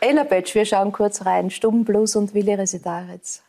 [0.00, 1.50] Ella Betsch, wir schauen kurz rein.
[1.50, 3.42] Stummblus und Willi Resitaritz.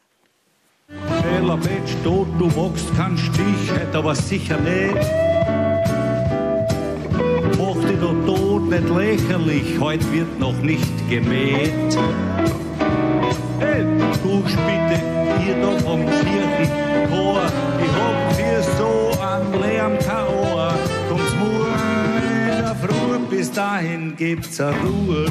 [1.37, 5.33] Ella Betsch, du, du magst keinen Stich, aber sicher nicht
[7.93, 11.97] dich der Tod nicht lächerlich, heute wird noch nicht gemäht.
[13.59, 13.83] Hey,
[14.23, 14.99] du Spitte,
[15.39, 17.43] hier da vom Kirchentor,
[17.79, 20.73] ich hab für so an Lärm kein Ohr.
[21.07, 25.25] Kommt's morgen in der Früh, bis dahin gibt's a Ruhe.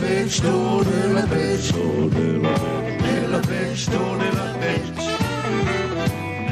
[0.00, 2.82] Bitch, du, Ella Bitch, du, Ella Bitch,
[3.24, 5.27] Ella Bitch, du, Ella Bitch.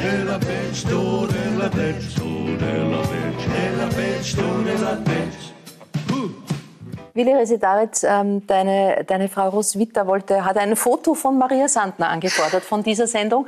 [0.02, 2.36] Ella Bitch, du, Ella Bitch, du.
[7.16, 12.62] Willi Residaritz, ähm, deine, deine Frau Roswitha wollte, hat ein Foto von Maria Sandner angefordert
[12.62, 13.46] von dieser Sendung.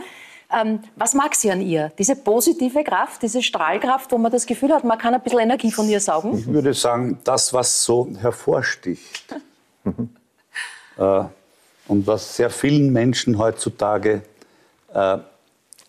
[0.51, 1.93] Ähm, was mag sie an ihr?
[1.99, 5.71] Diese positive Kraft, diese Strahlkraft, wo man das Gefühl hat, man kann ein bisschen Energie
[5.71, 6.39] von ihr saugen?
[6.39, 9.37] Ich würde sagen, das, was so hervorsticht
[10.97, 11.23] äh,
[11.89, 14.23] und was sehr vielen Menschen heutzutage
[14.95, 15.19] äh,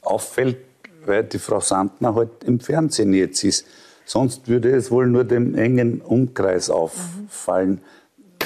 [0.01, 0.57] auffällt,
[1.05, 3.65] weil die Frau Sandner halt im Fernsehen jetzt ist.
[4.05, 7.81] Sonst würde es wohl nur dem engen Umkreis auffallen,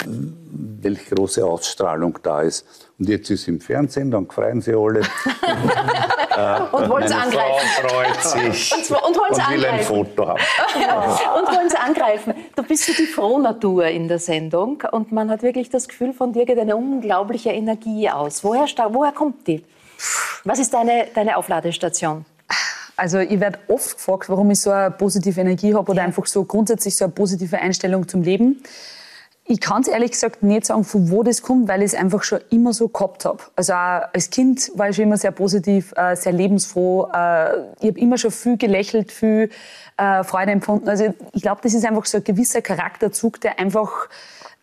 [0.05, 0.33] mhm.
[0.81, 2.65] welche große Ausstrahlung da ist.
[2.99, 4.99] Und jetzt ist sie im Fernsehen, dann freuen sie alle.
[4.99, 7.67] äh, und wollen sie angreifen.
[7.81, 10.41] Frau freut sich und, und, wollen und will ein Foto haben.
[11.37, 12.33] und wollen sie angreifen.
[12.57, 16.33] Du bist so die Frohnatur in der Sendung und man hat wirklich das Gefühl, von
[16.33, 18.43] dir geht eine unglaubliche Energie aus.
[18.43, 19.63] Woher, woher kommt die?
[20.43, 22.25] Was ist deine, deine Aufladestation?
[22.95, 26.05] Also ich werde oft gefragt, warum ich so eine positive Energie habe oder ja.
[26.05, 28.61] einfach so grundsätzlich so eine positive Einstellung zum Leben.
[29.45, 32.23] Ich kann es ehrlich gesagt nicht sagen, von wo das kommt, weil ich es einfach
[32.23, 33.39] schon immer so gehabt habe.
[33.57, 37.09] Also auch als Kind war ich schon immer sehr positiv, äh, sehr lebensfroh.
[37.13, 39.49] Äh, ich habe immer schon viel gelächelt, viel
[39.97, 40.87] äh, Freude empfunden.
[40.87, 44.07] Also ich glaube, das ist einfach so ein gewisser Charakterzug, der einfach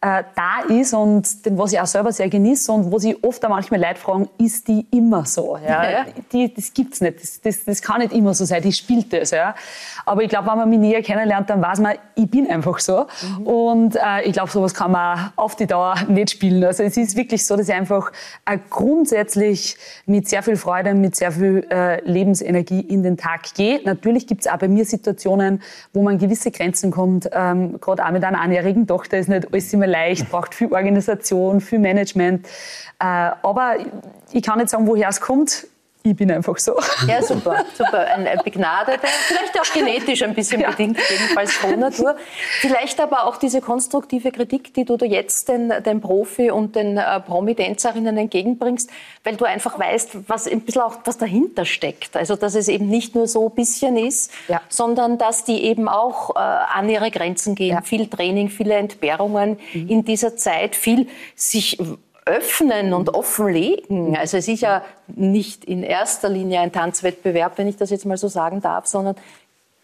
[0.02, 3.44] äh, da ist und den, was ich auch selber sehr genieße und wo sich oft
[3.44, 5.58] auch manchmal Leute fragen, ist die immer so?
[5.58, 5.90] Ja?
[5.90, 6.06] ja.
[6.32, 7.20] Die, das gibt's nicht.
[7.20, 8.62] Das, das, das, kann nicht immer so sein.
[8.62, 9.30] Die spielt das.
[9.30, 9.54] Ja?
[10.06, 13.06] Aber ich glaube, wenn man mich näher kennenlernt, dann weiß man, ich bin einfach so.
[13.38, 13.46] Mhm.
[13.46, 16.64] Und äh, ich glaube, sowas kann man auf die Dauer nicht spielen.
[16.64, 18.10] Also es ist wirklich so, dass ich einfach
[18.46, 23.82] äh, grundsätzlich mit sehr viel Freude, mit sehr viel äh, Lebensenergie in den Tag gehe.
[23.84, 25.60] Natürlich gibt's auch bei mir Situationen,
[25.92, 27.28] wo man gewisse Grenzen kommt.
[27.32, 31.60] Ähm, Gerade auch mit einer einjährigen Tochter ist nicht alles immer leicht, braucht viel Organisation,
[31.60, 32.46] viel Management.
[32.98, 33.76] Äh, aber
[34.32, 35.66] ich kann nicht sagen, woher es kommt
[36.02, 36.74] ich bin einfach so.
[37.06, 38.06] Ja, super, super.
[38.06, 40.70] Ein, begnadeter, vielleicht auch genetisch ein bisschen ja.
[40.70, 42.16] bedingt, jedenfalls Frohnatur.
[42.60, 46.96] Vielleicht aber auch diese konstruktive Kritik, die du da jetzt den, den Profi und den
[46.96, 48.90] äh, Promi-Tänzerinnen entgegenbringst,
[49.24, 52.16] weil du einfach weißt, was ein bisschen auch was dahinter steckt.
[52.16, 54.62] Also, dass es eben nicht nur so ein bisschen ist, ja.
[54.68, 57.74] sondern dass die eben auch äh, an ihre Grenzen gehen.
[57.74, 57.82] Ja.
[57.82, 59.88] Viel Training, viele Entbehrungen mhm.
[59.88, 61.78] in dieser Zeit, viel sich
[62.30, 64.16] öffnen und offenlegen.
[64.16, 68.16] Also es ist ja nicht in erster Linie ein Tanzwettbewerb, wenn ich das jetzt mal
[68.16, 69.16] so sagen darf, sondern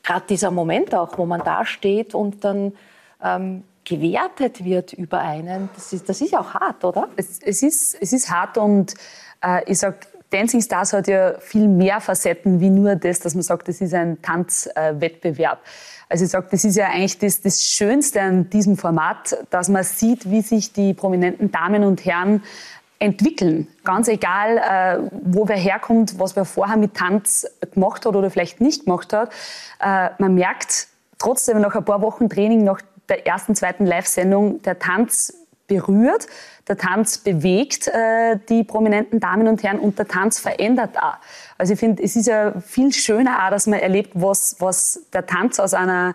[0.02, 2.72] gerade dieser Moment auch, wo man da steht und dann
[3.22, 7.08] ähm, gewertet wird über einen, das ist, das ist auch hart, oder?
[7.16, 8.94] Es, es, ist, es ist hart und
[9.42, 9.96] äh, ich sage,
[10.30, 13.94] Dancing Stars hat ja viel mehr Facetten wie nur das, dass man sagt, das ist
[13.94, 15.60] ein Tanzwettbewerb.
[16.08, 19.82] Also ich sage, das ist ja eigentlich das, das Schönste an diesem Format, dass man
[19.82, 22.42] sieht, wie sich die prominenten Damen und Herren
[22.98, 23.68] entwickeln.
[23.84, 28.60] Ganz egal, äh, wo wer herkommt, was wer vorher mit Tanz gemacht hat oder vielleicht
[28.60, 29.30] nicht gemacht hat.
[29.80, 30.88] Äh, man merkt
[31.18, 35.34] trotzdem nach ein paar Wochen Training, nach der ersten, zweiten Live-Sendung, der Tanz
[35.66, 36.26] berührt,
[36.68, 41.16] der Tanz bewegt äh, die prominenten Damen und Herren und der Tanz verändert auch.
[41.58, 45.26] Also ich finde, es ist ja viel schöner auch, dass man erlebt, was, was der
[45.26, 46.14] Tanz aus einer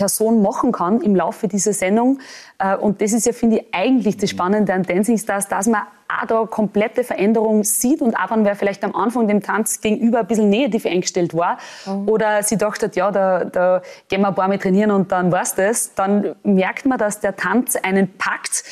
[0.00, 2.20] Person machen kann im Laufe dieser Sendung.
[2.58, 5.82] Äh, und das ist ja, finde ich, eigentlich das Spannende an Dancing Stars, dass man
[6.08, 10.20] auch da komplette Veränderung sieht und auch wenn wer vielleicht am Anfang dem Tanz gegenüber
[10.20, 12.08] ein bisschen negativ eingestellt war mhm.
[12.08, 15.54] oder sie dachte, ja, da, da gehen wir ein paar Mal trainieren und dann war's
[15.54, 18.64] das, dann merkt man, dass der Tanz einen packt,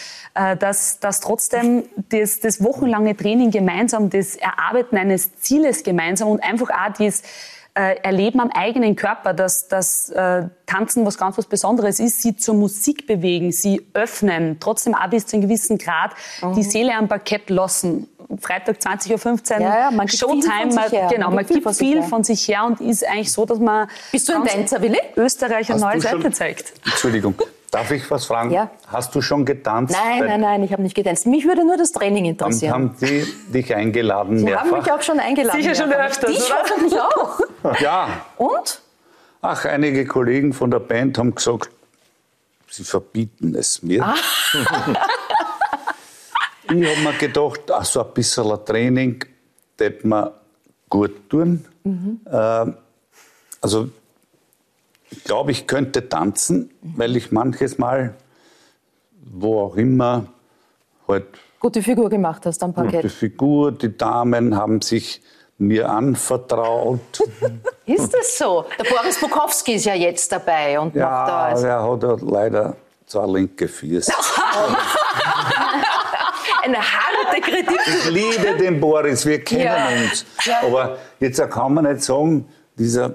[0.56, 6.70] dass, dass trotzdem das, das wochenlange Training gemeinsam, das Erarbeiten eines Zieles gemeinsam und einfach
[6.70, 7.22] auch das
[7.78, 12.36] äh, Erleben am eigenen Körper, dass, dass äh, Tanzen was ganz was Besonderes ist, sie
[12.36, 16.54] zur Musik bewegen, sie öffnen, trotzdem auch bis zu einem gewissen Grad mhm.
[16.54, 18.08] die Seele am Parkett lassen.
[18.40, 22.46] Freitag 20.15 Uhr, ja, ja, man Showtime, man, genau, man, man gibt viel, von sich
[22.46, 24.98] her und ist eigentlich so, dass man Bist du ein Tänzer, Willi?
[25.16, 26.74] Österreich eine neue Seite zeigt.
[26.84, 27.34] Entschuldigung,
[27.70, 28.50] Darf ich was fragen?
[28.50, 28.70] Ja.
[28.86, 29.94] Hast du schon getanzt?
[29.94, 31.26] Nein, nein, nein, ich habe nicht getanzt.
[31.26, 32.72] Mich würde nur das Training interessieren.
[32.74, 34.64] Und haben die dich eingeladen Sie mehrfach?
[34.64, 35.60] haben mich auch schon eingeladen.
[35.60, 37.40] Sicher schon öfters, Ich hoffentlich auch.
[37.80, 38.24] Ja.
[38.38, 38.80] Und?
[39.42, 41.70] Ach, einige Kollegen von der Band haben gesagt,
[42.70, 44.02] sie verbieten es mir.
[44.04, 44.14] Ah.
[46.64, 49.24] ich habe mir gedacht, ach, so ein bisschen Training
[49.76, 50.32] das mir
[50.88, 51.64] gut tun.
[51.84, 52.20] Mhm.
[52.30, 52.66] Äh,
[53.60, 53.88] also
[55.10, 58.14] ich glaube, ich könnte tanzen, weil ich manches Mal,
[59.20, 60.26] wo auch immer,
[61.06, 61.26] halt.
[61.60, 63.02] Gute Figur gemacht hast am Parkett.
[63.02, 65.20] Gute Figur, die Damen haben sich
[65.58, 67.00] mir anvertraut.
[67.86, 68.64] ist das so?
[68.78, 71.44] Der Boris Bukowski ist ja jetzt dabei und ja, macht da.
[71.46, 74.12] Also er hat ja leider zwei linke Füße.
[76.62, 77.80] Eine harte Kritik.
[77.86, 79.88] Ich liebe den Boris, wir kennen ja.
[79.88, 80.24] uns.
[80.44, 80.62] Ja.
[80.62, 83.14] Aber jetzt kann man nicht sagen, dieser,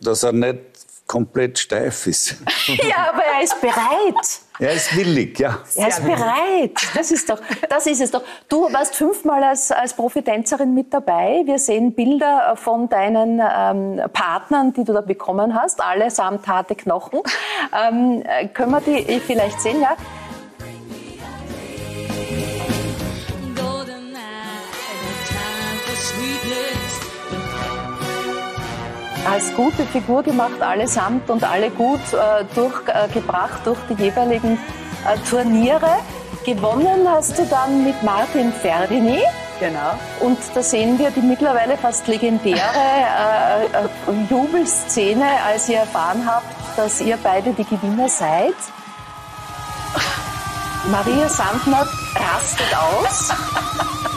[0.00, 0.58] dass er nicht
[1.06, 2.36] komplett steif ist.
[2.66, 4.40] ja, aber er ist bereit.
[4.58, 5.58] Er ist willig, ja.
[5.74, 6.72] Er ist bereit.
[6.94, 8.22] Das ist, doch, das ist es doch.
[8.48, 11.42] Du warst fünfmal als, als Profitänzerin mit dabei.
[11.44, 17.20] Wir sehen Bilder von deinen ähm, Partnern, die du da bekommen hast, allesamt harte Knochen.
[17.72, 18.22] Ähm,
[18.54, 19.80] können wir die vielleicht sehen?
[19.82, 19.96] Ja?
[29.26, 34.58] Als gute Figur gemacht, allesamt und alle gut äh, durchgebracht durch die jeweiligen
[35.06, 35.98] äh, Turniere.
[36.44, 39.20] Gewonnen hast du dann mit Martin Ferdini.
[39.58, 39.98] Genau.
[40.20, 46.46] Und da sehen wir die mittlerweile fast legendäre äh, äh, Jubelszene, als ihr erfahren habt,
[46.76, 48.54] dass ihr beide die Gewinner seid.
[50.90, 53.32] Maria Sandner rastet aus.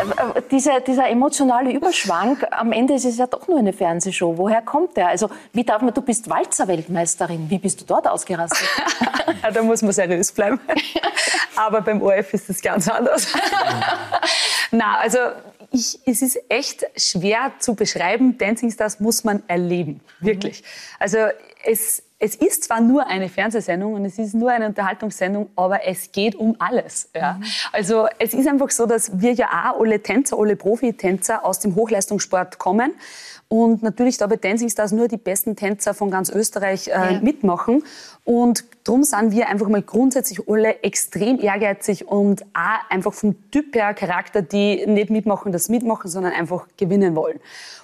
[0.00, 4.36] Äh, dieser, dieser emotionale Überschwang, am Ende ist es ja doch nur eine Fernsehshow.
[4.36, 5.08] Woher kommt der?
[5.08, 7.50] Also, wie darf man, du bist Walzer-Weltmeisterin.
[7.50, 8.68] Wie bist du dort ausgerastet?
[9.54, 10.60] da muss man seriös bleiben.
[11.56, 13.26] Aber beim ORF ist das ganz anders.
[14.70, 15.18] Na, also,
[15.72, 18.38] ich, es ist echt schwer zu beschreiben.
[18.38, 20.00] Dancing Stars muss man erleben.
[20.20, 20.62] Wirklich.
[20.98, 21.18] Also,
[21.64, 26.12] es, es ist zwar nur eine Fernsehsendung und es ist nur eine Unterhaltungssendung, aber es
[26.12, 27.08] geht um alles.
[27.14, 27.32] Ja?
[27.32, 27.44] Mhm.
[27.72, 31.74] Also es ist einfach so, dass wir ja auch alle Tänzer, alle Profitänzer aus dem
[31.74, 32.92] Hochleistungssport kommen
[33.52, 37.20] und natürlich da bei Dancing Stars nur die besten Tänzer von ganz Österreich äh, ja.
[37.20, 37.82] mitmachen.
[38.24, 43.74] Und darum sind wir einfach mal grundsätzlich alle extrem ehrgeizig und auch einfach vom Typ
[43.74, 47.40] her Charakter, die nicht mitmachen, das mitmachen, sondern einfach gewinnen wollen.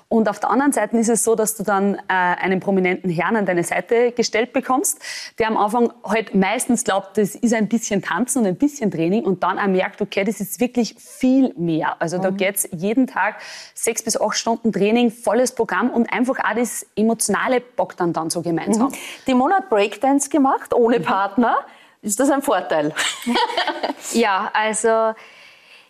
[0.09, 3.35] Und auf der anderen Seite ist es so, dass du dann äh, einen prominenten Herrn
[3.35, 5.01] an deine Seite gestellt bekommst,
[5.39, 9.25] der am Anfang halt meistens glaubt, das ist ein bisschen Tanzen und ein bisschen Training
[9.25, 12.01] und dann auch merkt, okay, das ist wirklich viel mehr.
[12.01, 12.23] Also mhm.
[12.23, 13.41] da geht's jeden Tag
[13.75, 18.31] sechs bis acht Stunden Training, volles Programm und einfach auch das emotionale Bock dann, dann
[18.31, 18.89] so gemeinsam.
[18.89, 18.95] Mhm.
[19.27, 21.05] Die Monat Breakdance gemacht, ohne mhm.
[21.05, 21.59] Partner.
[22.03, 22.95] Ist das ein Vorteil?
[24.13, 25.15] ja, also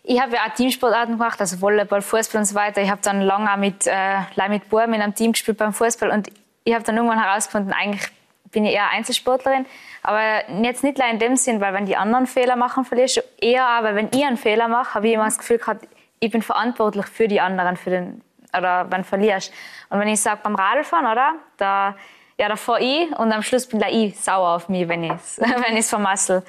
[0.09, 2.81] ich habe ja auch Teamsportarten gemacht, also Volleyball, Fußball und so weiter.
[2.81, 6.11] Ich habe dann lange auch mit, äh, mit Buben in einem Team gespielt beim Fußball
[6.11, 6.29] und
[6.63, 8.07] ich habe dann irgendwann herausgefunden, eigentlich
[8.51, 9.65] bin ich eher Einzelsportlerin,
[10.03, 13.65] aber jetzt nicht in dem Sinn, weil wenn die anderen Fehler machen, verlierst du eher,
[13.65, 15.85] aber wenn ich einen Fehler mache, habe ich immer das Gefühl gehabt,
[16.21, 18.21] ich bin verantwortlich für die anderen, für den,
[18.57, 19.53] oder wenn du verlierst.
[19.89, 21.95] Und wenn ich sage beim Radfahren, oder, da
[22.39, 25.83] ja, davor ich und am Schluss bin ich sauer auf mich, wenn ich es wenn
[25.83, 26.43] vermassel.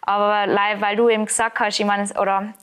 [0.00, 0.46] Aber
[0.80, 2.54] weil du eben gesagt hast, ich meine, oder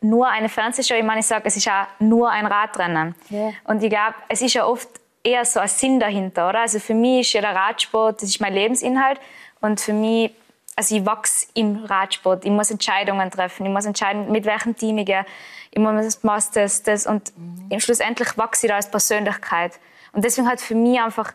[0.00, 3.14] nur eine Fernsehshow, ich meine, ich sage, es ist ja nur ein Radrennen.
[3.30, 3.52] Yeah.
[3.64, 4.88] Und ich glaube, es ist ja oft
[5.22, 6.60] eher so ein Sinn dahinter, oder?
[6.60, 9.18] Also für mich ist ja der Radsport, das ist mein Lebensinhalt.
[9.60, 10.32] Und für mich,
[10.76, 12.44] also ich wachse im Radsport.
[12.44, 13.66] Ich muss Entscheidungen treffen.
[13.66, 15.24] Ich muss entscheiden, mit welchem Team ich gehe.
[15.70, 16.18] Ich muss
[16.52, 17.06] das, das.
[17.06, 17.80] Und mhm.
[17.80, 19.80] schlussendlich wachse ich da als Persönlichkeit.
[20.12, 21.32] Und deswegen hat für mich einfach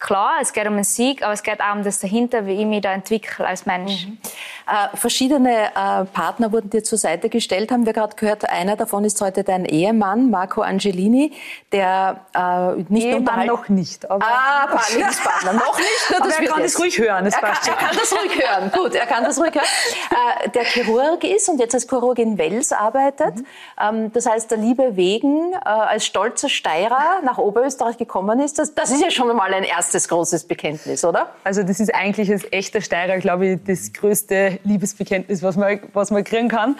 [0.00, 2.66] klar, es geht um einen Sieg, aber es geht auch um das dahinter, wie ich
[2.66, 4.06] mich da entwickle als Mensch.
[4.06, 4.18] Mhm.
[4.66, 8.48] Äh, verschiedene äh, Partner wurden dir zur Seite gestellt, haben wir gerade gehört.
[8.48, 11.32] Einer davon ist heute dein Ehemann, Marco Angelini,
[11.70, 14.10] der äh, nicht Ehemann noch nicht.
[14.10, 16.10] Aber ah, Lebenspartner, noch nicht.
[16.10, 17.24] Nur, aber er kann das ruhig hören.
[17.26, 18.72] Das er, kann, er kann das ruhig hören.
[18.72, 20.44] Gut, er kann das ruhig hören.
[20.44, 23.36] Äh, der Chirurg ist und jetzt als Chirurg in Wels arbeitet.
[23.36, 23.46] Mhm.
[23.80, 28.58] Ähm, das heißt, der Liebe wegen äh, als stolzer Steirer nach Oberösterreich gekommen ist.
[28.58, 31.34] Das, das ist ja schon einmal ein erstes erstes großes Bekenntnis, oder?
[31.42, 36.12] Also das ist eigentlich als echter Steirer, glaube ich, das größte Liebesbekenntnis, was man, was
[36.12, 36.76] man kriegen kann.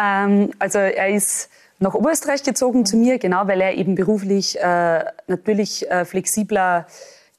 [0.00, 1.50] Ähm, also er ist
[1.80, 6.86] nach Oberösterreich gezogen zu mir, genau, weil er eben beruflich äh, natürlich äh, flexibler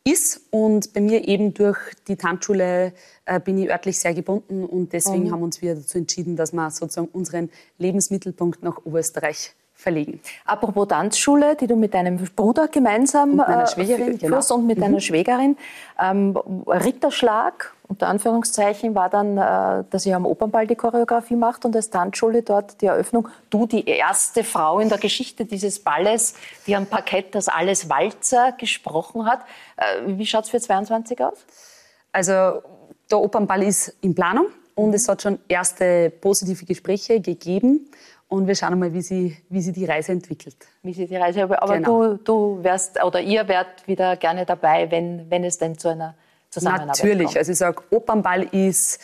[0.03, 1.78] ist und bei mir eben durch
[2.09, 2.91] die Tanzschule
[3.26, 5.32] äh, bin ich örtlich sehr gebunden und deswegen mhm.
[5.32, 9.53] haben wir uns wieder dazu entschieden, dass wir sozusagen unseren Lebensmittelpunkt nach Oberösterreich
[9.84, 10.19] verlegen.
[10.45, 14.55] Apropos Tanzschule, die du mit deinem Bruder gemeinsam und meiner äh, genau.
[14.55, 14.81] und mit mhm.
[14.81, 15.57] deiner Schwägerin.
[16.01, 21.75] Ähm, Ritterschlag, unter Anführungszeichen, war dann, äh, dass ihr am Opernball die Choreografie macht und
[21.75, 23.27] als Tanzschule dort die Eröffnung.
[23.49, 26.34] Du, die erste Frau in der Geschichte dieses Balles,
[26.65, 29.41] die am Parkett das alles Walzer gesprochen hat.
[29.77, 31.45] Äh, wie schaut es für 22 aus?
[32.11, 32.61] Also
[33.11, 37.89] der Opernball ist in Planung und es hat schon erste positive Gespräche gegeben.
[38.34, 40.55] Und wir schauen mal, wie sie, wie sie die Reise entwickelt.
[40.81, 42.15] Wie sie die Reise, aber genau.
[42.15, 46.15] du, du wärst oder ihr wärt wieder gerne dabei, wenn, wenn es denn zu einer
[46.49, 47.25] Zusammenarbeit Natürlich.
[47.27, 47.38] kommt.
[47.38, 48.99] Also ich sage, Opernball ist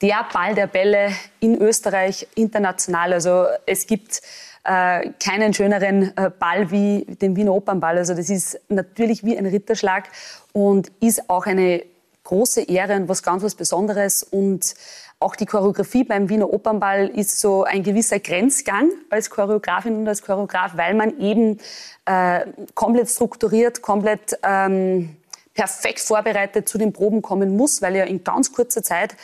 [0.00, 3.12] der Ball der Bälle in Österreich international.
[3.12, 4.20] Also es gibt
[4.64, 7.98] äh, keinen schöneren äh, Ball wie den Wiener Opernball.
[7.98, 10.08] Also das ist natürlich wie ein Ritterschlag
[10.52, 11.84] und ist auch eine
[12.24, 14.22] große Ehre und was ganz was Besonderes.
[14.22, 14.74] Und
[15.18, 20.22] auch die Choreografie beim Wiener Opernball ist so ein gewisser Grenzgang als Choreografin und als
[20.22, 21.58] Choreograf, weil man eben
[22.06, 25.16] äh, komplett strukturiert, komplett ähm,
[25.54, 29.14] perfekt vorbereitet zu den Proben kommen muss, weil ja in ganz kurzer Zeit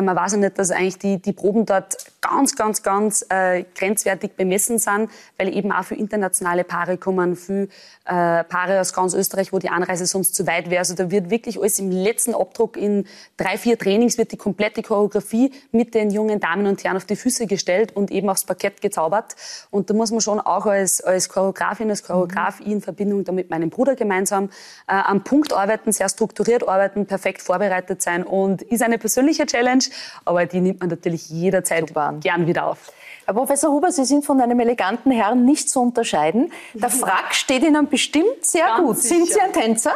[0.00, 4.32] man weiß ja nicht, dass eigentlich die, die Proben dort ganz, ganz, ganz äh, grenzwertig
[4.32, 7.68] bemessen sind, weil eben auch für internationale Paare kommen, für
[8.06, 10.78] äh, Paare aus ganz Österreich, wo die Anreise sonst zu weit wäre.
[10.78, 14.82] Also da wird wirklich alles im letzten Abdruck in drei, vier Trainings wird die komplette
[14.82, 18.80] Choreografie mit den jungen Damen und Herren auf die Füße gestellt und eben aufs Parkett
[18.80, 19.36] gezaubert.
[19.70, 22.72] Und da muss man schon auch als, als Choreografin, als Choreograf mhm.
[22.72, 24.50] in Verbindung da mit meinem Bruder gemeinsam
[24.88, 29.83] äh, am Punkt arbeiten, sehr strukturiert arbeiten, perfekt vorbereitet sein und ist eine persönliche Challenge
[30.24, 32.14] Aber die nimmt man natürlich jederzeit Super.
[32.20, 32.92] gern wieder auf.
[33.26, 36.52] Herr Professor Huber, Sie sind von einem eleganten Herrn nicht zu unterscheiden.
[36.74, 38.98] Der Frack steht Ihnen bestimmt sehr Ganz gut.
[38.98, 39.14] Sicher.
[39.14, 39.94] Sind Sie ein Tänzer?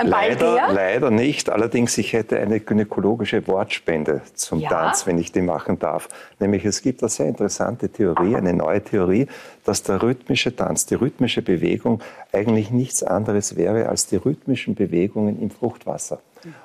[0.00, 1.50] Ein leider, leider nicht.
[1.50, 4.70] Allerdings, ich hätte eine gynäkologische Wortspende zum ja?
[4.70, 6.08] Tanz, wenn ich die machen darf.
[6.38, 9.26] Nämlich, es gibt eine sehr interessante Theorie, eine neue Theorie,
[9.64, 12.00] dass der rhythmische Tanz, die rhythmische Bewegung
[12.32, 16.20] eigentlich nichts anderes wäre als die rhythmischen Bewegungen im Fruchtwasser.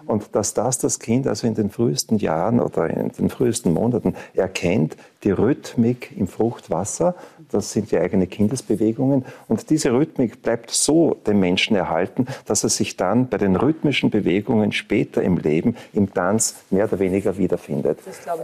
[0.05, 4.16] Und dass das das Kind also in den frühesten Jahren oder in den frühesten Monaten
[4.34, 7.16] erkennt, die Rhythmik im Fruchtwasser,
[7.51, 9.26] das sind die eigenen Kindesbewegungen.
[9.47, 14.11] Und diese Rhythmik bleibt so dem Menschen erhalten, dass er sich dann bei den rhythmischen
[14.11, 17.99] Bewegungen später im Leben, im Tanz mehr oder weniger wiederfindet.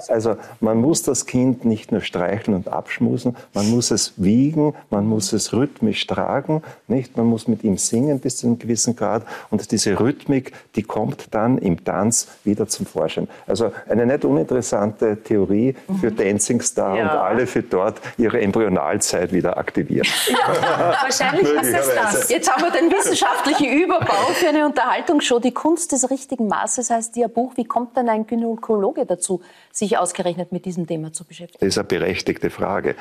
[0.07, 5.05] Also man muss das Kind nicht nur streicheln und abschmusen, man muss es wiegen, man
[5.05, 7.10] muss es rhythmisch tragen, nicht?
[7.17, 9.25] Man muss mit ihm singen bis zu einem gewissen Grad.
[9.49, 13.27] Und diese Rhythmik, die kommt dann im Tanz wieder zum Vorschein.
[13.47, 16.15] Also eine nicht uninteressante Theorie für mhm.
[16.15, 17.03] Dancing Star ja.
[17.03, 20.07] und alle für dort ihre Embryonalzeit wieder aktivieren.
[20.29, 22.29] Ja, wahrscheinlich ist es das.
[22.29, 25.39] Jetzt haben wir den wissenschaftlichen Überbau für eine Unterhaltungsshow.
[25.39, 27.53] Die Kunst des richtigen Maßes heißt Ihr Buch.
[27.55, 29.41] Wie kommt denn ein Gynäkologe dazu,
[29.71, 31.59] sich ausgerechnet mit diesem Thema zu beschäftigen?
[31.59, 32.95] Das ist eine berechtigte Frage.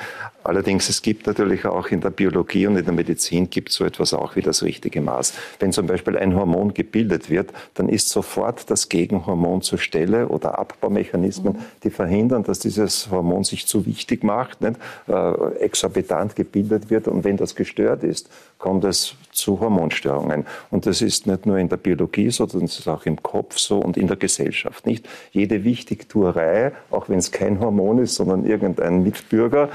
[0.45, 4.00] Allerdings, es gibt natürlich auch in der Biologie und in der Medizin gibt so etwas
[4.01, 5.35] auch wie das richtige Maß.
[5.59, 10.59] Wenn zum Beispiel ein Hormon gebildet wird, dann ist sofort das Gegenhormon zur Stelle oder
[10.59, 14.77] Abbaumechanismen, die verhindern, dass dieses Hormon sich zu wichtig macht, nicht?
[15.09, 17.09] Äh, exorbitant gebildet wird.
[17.09, 18.29] Und wenn das gestört ist,
[18.59, 20.47] kommt es zu Hormonstörungen.
[20.71, 23.59] Und das ist nicht nur in der Biologie so, sondern es ist auch im Kopf
[23.59, 24.87] so und in der Gesellschaft.
[24.87, 29.71] Nicht jede Wichtigtuerei, auch wenn es kein Hormon ist, sondern irgendein Mitbürger,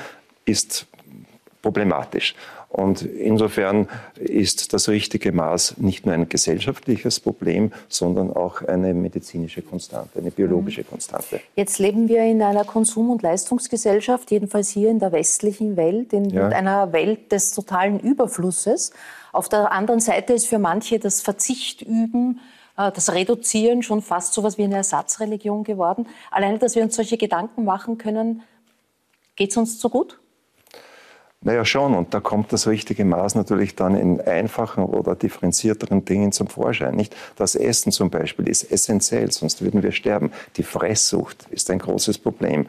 [0.46, 0.86] ist
[1.62, 2.36] problematisch.
[2.70, 3.88] Und insofern
[4.20, 10.32] ist das richtige Maß nicht nur ein gesellschaftliches Problem, sondern auch eine medizinische Konstante, eine
[10.32, 10.88] biologische Mhm.
[10.90, 11.40] Konstante.
[11.56, 16.30] Jetzt leben wir in einer Konsum- und Leistungsgesellschaft, jedenfalls hier in der westlichen Welt, in
[16.30, 16.50] Ja.
[16.50, 18.92] einer Welt des totalen Überflusses.
[19.32, 22.40] Auf der anderen Seite ist für manche das Verzicht üben,
[22.78, 26.08] äh, das Reduzieren schon fast so etwas wie eine Ersatzreligion geworden.
[26.32, 28.44] Alleine, dass wir uns solche Gedanken machen können,
[29.38, 30.20] geht es uns zu gut?
[31.46, 31.94] Naja, schon.
[31.94, 36.96] Und da kommt das richtige Maß natürlich dann in einfachen oder differenzierteren Dingen zum Vorschein.
[36.96, 37.16] Nicht?
[37.36, 40.32] Das Essen zum Beispiel ist essentiell, sonst würden wir sterben.
[40.58, 42.66] Die Fresssucht ist ein großes Problem.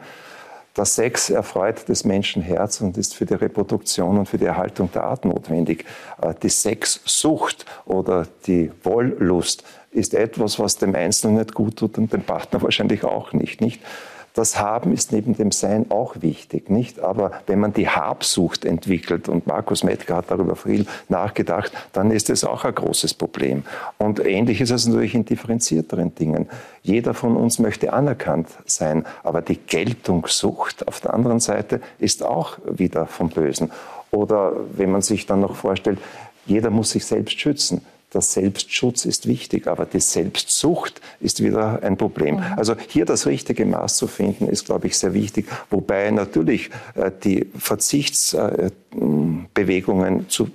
[0.77, 4.91] Der Sex erfreut des Menschen Herz und ist für die Reproduktion und für die Erhaltung
[4.91, 5.85] der Art notwendig.
[6.21, 12.13] Äh, Die Sexsucht oder die Wollust ist etwas, was dem Einzelnen nicht gut tut und
[12.13, 13.59] dem Partner wahrscheinlich auch nicht.
[13.59, 13.81] nicht?
[14.37, 16.99] Das Haben ist neben dem Sein auch wichtig, nicht?
[16.99, 22.29] Aber wenn man die Habsucht entwickelt, und Markus Metzger hat darüber viel nachgedacht, dann ist
[22.29, 23.63] es auch ein großes Problem.
[23.97, 26.47] Und ähnlich ist es natürlich in differenzierteren Dingen.
[26.83, 32.59] Jeder von uns möchte anerkannt sein, aber die Geltungssucht auf der anderen Seite ist auch
[32.69, 33.71] wieder vom Bösen.
[34.11, 35.97] Oder wenn man sich dann noch vorstellt,
[36.45, 37.81] jeder muss sich selbst schützen.
[38.13, 42.41] Der Selbstschutz ist wichtig, aber die Selbstsucht ist wieder ein Problem.
[42.55, 45.47] Also hier das richtige Maß zu finden, ist, glaube ich, sehr wichtig.
[45.69, 50.49] Wobei natürlich äh, die Verzichtsbewegungen zu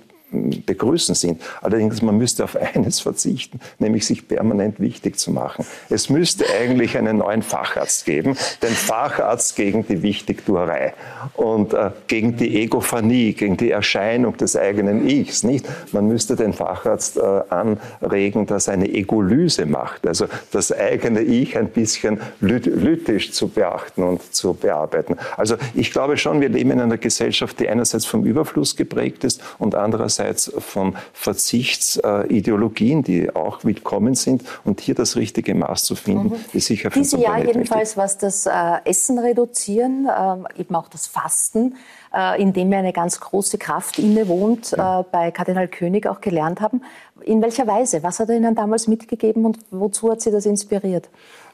[0.65, 1.41] begrüßen sind.
[1.61, 5.65] Allerdings, man müsste auf eines verzichten, nämlich sich permanent wichtig zu machen.
[5.89, 10.93] Es müsste eigentlich einen neuen Facharzt geben, den Facharzt gegen die Wichtigtuerei
[11.35, 15.43] und äh, gegen die Egophanie, gegen die Erscheinung des eigenen Ichs.
[15.43, 15.65] Nicht?
[15.93, 21.57] Man müsste den Facharzt äh, anregen, dass er eine Egolyse macht, also das eigene Ich
[21.57, 25.17] ein bisschen ly- lytisch zu beachten und zu bearbeiten.
[25.37, 29.41] Also ich glaube schon, wir leben in einer Gesellschaft, die einerseits vom Überfluss geprägt ist
[29.59, 30.22] und andererseits
[30.57, 34.43] von Verzichtsideologien, die auch willkommen sind.
[34.63, 38.45] Und hier das richtige Maß zu finden, ist sicher für Dieses Jahr jedenfalls, was das
[38.45, 38.51] äh,
[38.85, 41.75] Essen reduzieren, ähm, eben auch das Fasten,
[42.13, 44.77] äh, in dem ja eine ganz große Kraft innewohnt, äh,
[45.11, 46.81] bei Kardinal König auch gelernt haben.
[47.21, 48.03] In welcher Weise?
[48.03, 51.09] Was hat er Ihnen damals mitgegeben und wozu hat Sie das inspiriert?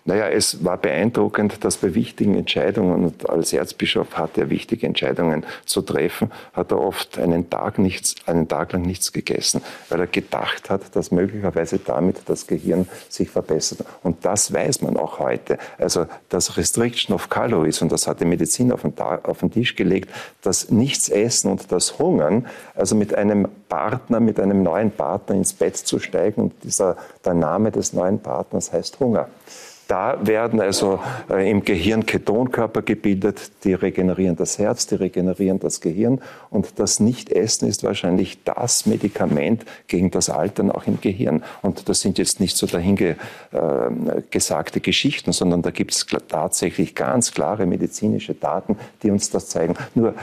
[0.10, 5.46] Naja, es war beeindruckend, dass bei wichtigen Entscheidungen, und als Erzbischof hatte er wichtige Entscheidungen
[5.68, 10.08] zu treffen, hat er oft einen Tag, nichts, einen Tag lang nichts gegessen, weil er
[10.08, 13.86] gedacht hat, dass möglicherweise damit das Gehirn sich verbessert.
[14.02, 15.60] Und das weiß man auch heute.
[15.78, 19.52] Also das Restriction of Calories, und das hat die Medizin auf den, Tag, auf den
[19.52, 20.10] Tisch gelegt,
[20.42, 25.78] das Nichtsessen und das Hungern, also mit einem Partner, mit einem neuen Partner ins Bett
[25.78, 29.28] zu steigen, und dieser, der Name des neuen Partners heißt Hunger.
[29.90, 31.00] Da werden also
[31.32, 36.22] äh, im Gehirn Ketonkörper gebildet, die regenerieren das Herz, die regenerieren das Gehirn.
[36.52, 41.44] Und das Nichtessen ist wahrscheinlich das Medikament gegen das Altern auch im Gehirn.
[41.64, 47.66] Und das sind jetzt nicht so dahingesagte Geschichten, sondern da gibt es tatsächlich ganz klare
[47.66, 49.74] medizinische Daten, die uns das zeigen.
[49.96, 50.14] Nur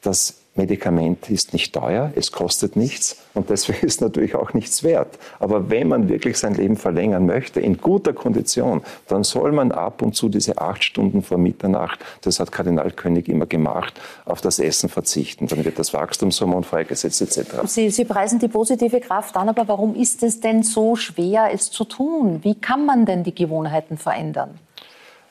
[0.00, 5.18] das Medikament ist nicht teuer, es kostet nichts und deswegen ist natürlich auch nichts wert.
[5.38, 10.02] Aber wenn man wirklich sein Leben verlängern möchte, in guter Kondition, dann soll man ab
[10.02, 14.58] und zu diese acht Stunden vor Mitternacht, das hat Kardinal König immer gemacht, auf das
[14.58, 15.46] Essen verzichten.
[15.46, 17.62] Dann wird das Wachstumshormon freigesetzt etc.
[17.64, 21.70] Sie, Sie preisen die positive Kraft an, aber warum ist es denn so schwer, es
[21.70, 22.40] zu tun?
[22.42, 24.58] Wie kann man denn die Gewohnheiten verändern?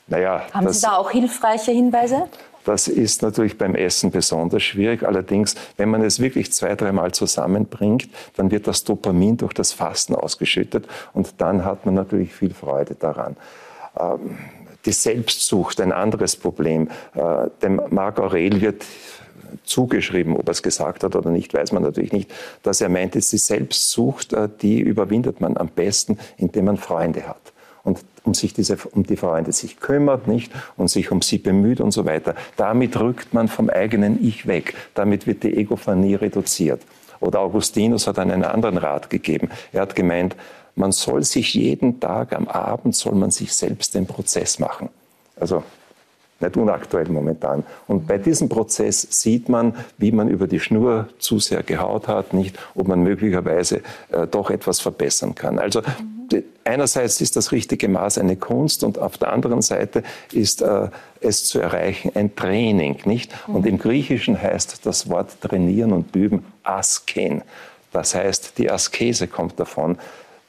[0.08, 2.28] Naja, Haben Sie da auch hilfreiche Hinweise?
[2.64, 5.02] Das ist natürlich beim Essen besonders schwierig.
[5.02, 10.14] Allerdings, wenn man es wirklich zwei, dreimal zusammenbringt, dann wird das Dopamin durch das Fasten
[10.14, 13.36] ausgeschüttet und dann hat man natürlich viel Freude daran.
[13.98, 14.38] Ähm,
[14.84, 16.88] die Selbstsucht, ein anderes Problem.
[17.14, 18.84] Äh, dem Marc Aurel wird
[19.64, 22.30] zugeschrieben, ob er es gesagt hat oder nicht, weiß man natürlich nicht,
[22.62, 27.52] dass er meint, die Selbstsucht, äh, die überwindet man am besten, indem man Freunde hat
[27.88, 31.80] und um sich diese, um die Freunde sich kümmert, nicht und sich um sie bemüht
[31.80, 32.34] und so weiter.
[32.56, 34.74] Damit rückt man vom eigenen Ich weg.
[34.94, 36.82] Damit wird die Egophanie reduziert.
[37.20, 39.48] Oder Augustinus hat einen anderen Rat gegeben.
[39.72, 40.36] Er hat gemeint,
[40.76, 44.90] man soll sich jeden Tag am Abend soll man sich selbst den Prozess machen.
[45.40, 45.64] Also
[46.40, 47.64] nicht unaktuell momentan.
[47.88, 52.32] Und bei diesem Prozess sieht man, wie man über die Schnur zu sehr gehaut hat,
[52.32, 53.80] nicht, ob man möglicherweise
[54.12, 55.58] äh, doch etwas verbessern kann.
[55.58, 55.82] Also
[56.64, 60.02] einerseits ist das richtige Maß eine Kunst und auf der anderen Seite
[60.32, 60.88] ist äh,
[61.20, 63.32] es zu erreichen ein Training, nicht?
[63.46, 67.42] Und im Griechischen heißt das Wort trainieren und üben Asken.
[67.92, 69.98] Das heißt, die Askese kommt davon.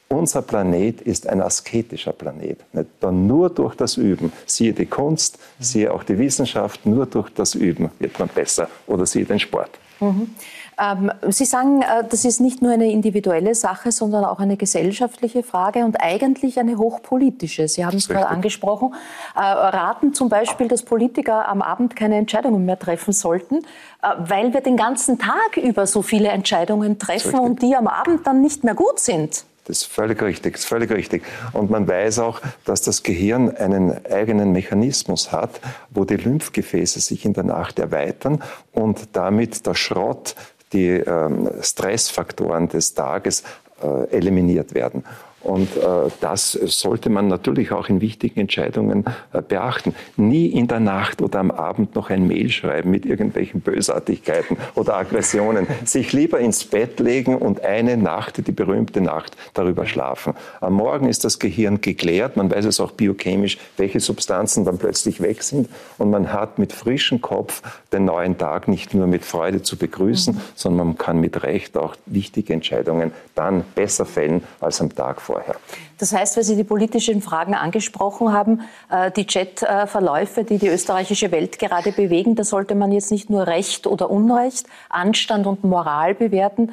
[0.08, 2.58] Unser Planet ist ein asketischer Planet.
[3.00, 7.90] Nur durch das Üben, siehe die Kunst, siehe auch die Wissenschaft, nur durch das Üben
[8.00, 9.70] wird man besser oder siehe den Sport.
[10.00, 10.34] Mhm.
[10.80, 15.42] Ähm, Sie sagen, äh, das ist nicht nur eine individuelle Sache, sondern auch eine gesellschaftliche
[15.42, 17.68] Frage und eigentlich eine hochpolitische.
[17.68, 18.94] Sie haben es gerade angesprochen.
[19.36, 24.54] Äh, raten zum Beispiel, dass Politiker am Abend keine Entscheidungen mehr treffen sollten, äh, weil
[24.54, 28.64] wir den ganzen Tag über so viele Entscheidungen treffen und die am Abend dann nicht
[28.64, 29.44] mehr gut sind.
[29.66, 31.22] Das ist völlig richtig, das ist völlig richtig.
[31.52, 35.60] Und man weiß auch, dass das Gehirn einen eigenen Mechanismus hat,
[35.90, 40.34] wo die Lymphgefäße sich in der Nacht erweitern und damit der Schrott,
[40.72, 43.42] die ähm, Stressfaktoren des Tages
[43.82, 45.04] äh, eliminiert werden.
[45.42, 49.94] Und äh, das sollte man natürlich auch in wichtigen Entscheidungen äh, beachten.
[50.16, 54.96] Nie in der Nacht oder am Abend noch ein Mail schreiben mit irgendwelchen Bösartigkeiten oder
[54.96, 55.66] Aggressionen.
[55.84, 60.34] Sich lieber ins Bett legen und eine Nacht, die berühmte Nacht, darüber schlafen.
[60.60, 62.36] Am Morgen ist das Gehirn geklärt.
[62.36, 65.70] Man weiß es auch biochemisch, welche Substanzen dann plötzlich weg sind.
[65.96, 67.62] Und man hat mit frischem Kopf
[67.92, 70.40] den neuen Tag nicht nur mit Freude zu begrüßen, mhm.
[70.54, 75.29] sondern man kann mit Recht auch wichtige Entscheidungen dann besser fällen als am Tag vorher
[75.30, 75.56] vorher.
[75.98, 81.30] Das heißt, weil Sie die politischen Fragen angesprochen haben, äh, die Chatverläufe, die die österreichische
[81.30, 86.14] Welt gerade bewegen, da sollte man jetzt nicht nur Recht oder Unrecht, Anstand und Moral
[86.14, 86.72] bewerten,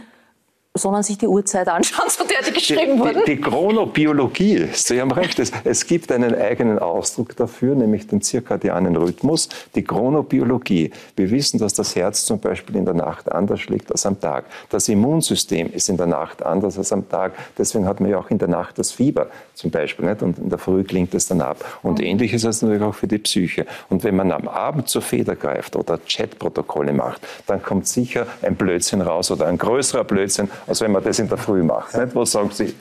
[0.78, 3.22] sondern sich die Uhrzeit anschauen, zu der die geschrieben wurden.
[3.26, 8.22] Die, die, Chronobiologie, Sie haben recht, es, es, gibt einen eigenen Ausdruck dafür, nämlich den
[8.22, 10.92] zirkadianen Rhythmus, die Chronobiologie.
[11.16, 14.46] Wir wissen, dass das Herz zum Beispiel in der Nacht anders schlägt als am Tag.
[14.70, 17.34] Das Immunsystem ist in der Nacht anders als am Tag.
[17.58, 20.06] Deswegen hat man ja auch in der Nacht das Fieber zum Beispiel.
[20.06, 20.22] Nicht?
[20.22, 21.64] Und in der Früh klingt es dann ab.
[21.84, 22.06] Und mhm.
[22.06, 23.66] ähnlich ist es natürlich auch für die Psyche.
[23.90, 28.56] Und wenn man am Abend zur Feder greift oder Chatprotokolle macht, dann kommt sicher ein
[28.56, 31.98] Blödsinn raus oder ein größerer Blödsinn, als wenn man das in der Früh macht.
[31.98, 32.16] Nicht?
[32.16, 32.74] Was sagen Sie?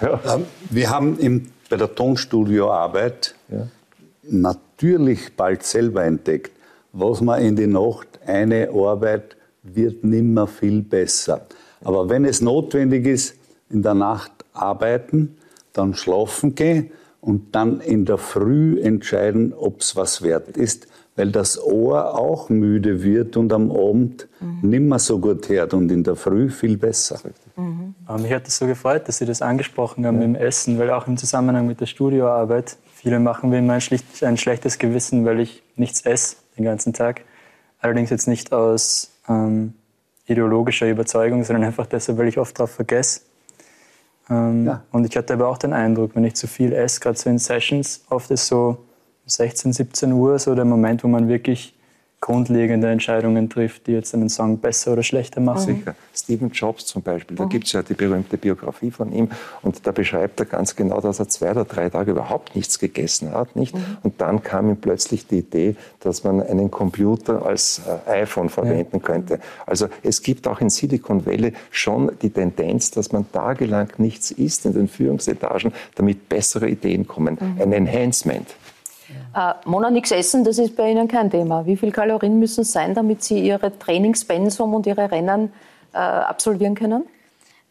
[0.00, 0.20] Ja.
[0.34, 3.66] Ähm, wir haben im, bei der Tonstudioarbeit ja.
[4.22, 6.52] natürlich bald selber entdeckt,
[6.92, 11.46] was man in die Nacht eine Arbeit wird nimmer viel besser.
[11.82, 13.34] Aber wenn es notwendig ist,
[13.68, 15.36] in der Nacht arbeiten,
[15.72, 20.86] dann schlafen gehen und dann in der Früh entscheiden, ob es was wert ist,
[21.16, 24.68] weil das Ohr auch müde wird und am Abend mhm.
[24.68, 27.20] nimmer so gut hört und in der Früh viel besser.
[27.56, 27.94] Mhm.
[28.20, 30.26] Mich hat es so gefreut, dass Sie das angesprochen haben ja.
[30.26, 33.80] mit dem Essen, weil auch im Zusammenhang mit der Studioarbeit, viele machen mir immer ein,
[33.80, 37.22] schlicht, ein schlechtes Gewissen, weil ich nichts esse den ganzen Tag.
[37.80, 39.74] Allerdings jetzt nicht aus ähm,
[40.26, 43.20] ideologischer Überzeugung, sondern einfach deshalb, weil ich oft darauf vergesse.
[44.30, 44.82] Ähm, ja.
[44.90, 47.38] Und ich hatte aber auch den Eindruck, wenn ich zu viel esse, gerade so in
[47.38, 48.78] Sessions, oft ist so
[49.26, 51.74] 16, 17 Uhr so der Moment, wo man wirklich
[52.24, 55.76] grundlegende Entscheidungen trifft, die jetzt einen Song besser oder schlechter machen.
[55.76, 55.94] Sicher.
[56.14, 57.48] Stephen Jobs zum Beispiel, da mhm.
[57.50, 59.28] gibt es ja die berühmte Biografie von ihm
[59.60, 63.32] und da beschreibt er ganz genau, dass er zwei oder drei Tage überhaupt nichts gegessen
[63.32, 63.56] hat.
[63.56, 63.74] Nicht?
[63.74, 63.98] Mhm.
[64.02, 68.96] Und dann kam ihm plötzlich die Idee, dass man einen Computer als äh, iPhone verwenden
[68.96, 68.98] ja.
[69.00, 69.38] könnte.
[69.66, 74.64] Also es gibt auch in Silicon Valley schon die Tendenz, dass man tagelang nichts isst
[74.64, 77.36] in den Führungsetagen, damit bessere Ideen kommen.
[77.38, 77.60] Mhm.
[77.60, 78.46] Ein Enhancement.
[79.34, 81.66] Äh, Mona, nichts essen, das ist bei Ihnen kein Thema.
[81.66, 85.52] Wie viele Kalorien müssen es sein, damit Sie Ihre Trainingspensum und Ihre Rennen
[85.92, 87.04] äh, absolvieren können?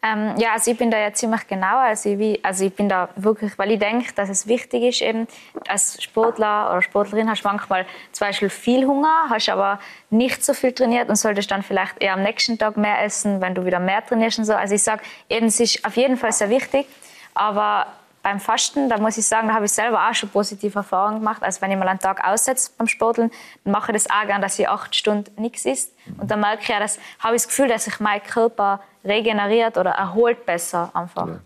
[0.02, 1.78] Ähm, ja, also ich bin da ja ziemlich genau.
[1.78, 5.26] Also ich, also ich bin da wirklich, weil ich denke, dass es wichtig ist, eben
[5.66, 9.78] als Sportler oder Sportlerin hast du manchmal zum Beispiel viel Hunger, hast aber
[10.10, 13.54] nicht so viel trainiert und solltest dann vielleicht eher am nächsten Tag mehr essen, wenn
[13.54, 14.52] du wieder mehr trainierst und so.
[14.52, 16.86] Also ich sage, es ist auf jeden Fall sehr wichtig,
[17.32, 17.86] aber
[18.24, 21.42] beim Fasten, da muss ich sagen, da habe ich selber auch schon positive Erfahrungen gemacht.
[21.42, 23.30] Also wenn ich mal einen Tag aussetze beim Sporteln,
[23.62, 25.92] dann mache ich das auch gern, dass ich acht Stunden nichts isst.
[26.18, 29.76] Und dann merke ich ja, dass, habe ich das Gefühl, dass sich mein Körper regeneriert
[29.76, 31.28] oder erholt besser einfach.
[31.28, 31.40] Ja.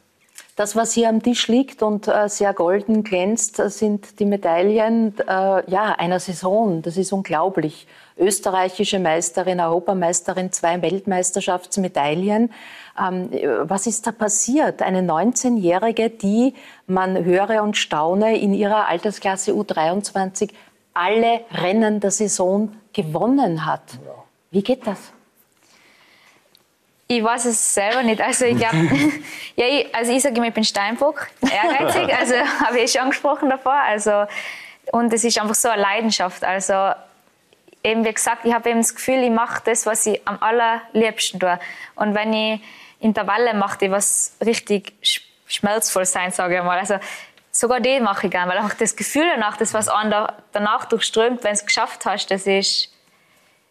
[0.55, 5.70] Das, was hier am Tisch liegt und äh, sehr golden glänzt, sind die Medaillen äh,
[5.70, 6.81] ja, einer Saison.
[6.83, 7.89] Das ist unglaublich.
[8.18, 12.52] Österreichische Meisterin, Europameisterin, zwei Weltmeisterschaftsmedaillen.
[13.00, 13.30] Ähm,
[13.62, 14.82] was ist da passiert?
[14.82, 16.54] Eine 19-Jährige, die,
[16.86, 20.50] man höre und staune, in ihrer Altersklasse U23
[20.94, 23.82] alle Rennen der Saison gewonnen hat.
[24.50, 24.98] Wie geht das?
[27.10, 28.20] Ich weiß es selber nicht.
[28.20, 28.76] Also ich glaube,
[29.56, 32.14] ja, ich, also ich sage immer, ich bin Steinbock, ehrgeizig.
[32.18, 33.74] Also habe ich schon angesprochen davor.
[33.74, 34.26] Also
[34.92, 36.44] und es ist einfach so eine Leidenschaft.
[36.44, 36.92] Also
[37.83, 41.41] eben wie gesagt, ich habe eben das Gefühl, ich mache das, was ich am allerliebsten
[41.41, 41.59] tue.
[41.95, 42.61] Und wenn ich
[43.01, 44.93] Intervalle mache, die was richtig
[45.47, 46.79] schmerzvoll sein, sage ich mal.
[46.79, 46.99] Also
[47.53, 50.12] sogar die mache ich gerne, weil einfach das Gefühl danach, das was an
[50.53, 52.93] danach durchströmt, wenn es geschafft hast, das ist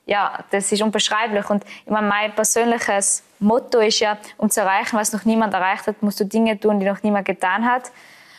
[0.05, 1.49] ja, das ist unbeschreiblich.
[1.49, 5.85] Und ich meine, mein persönliches Motto ist ja, um zu erreichen, was noch niemand erreicht
[5.85, 7.91] hat, musst du Dinge tun, die noch niemand getan hat.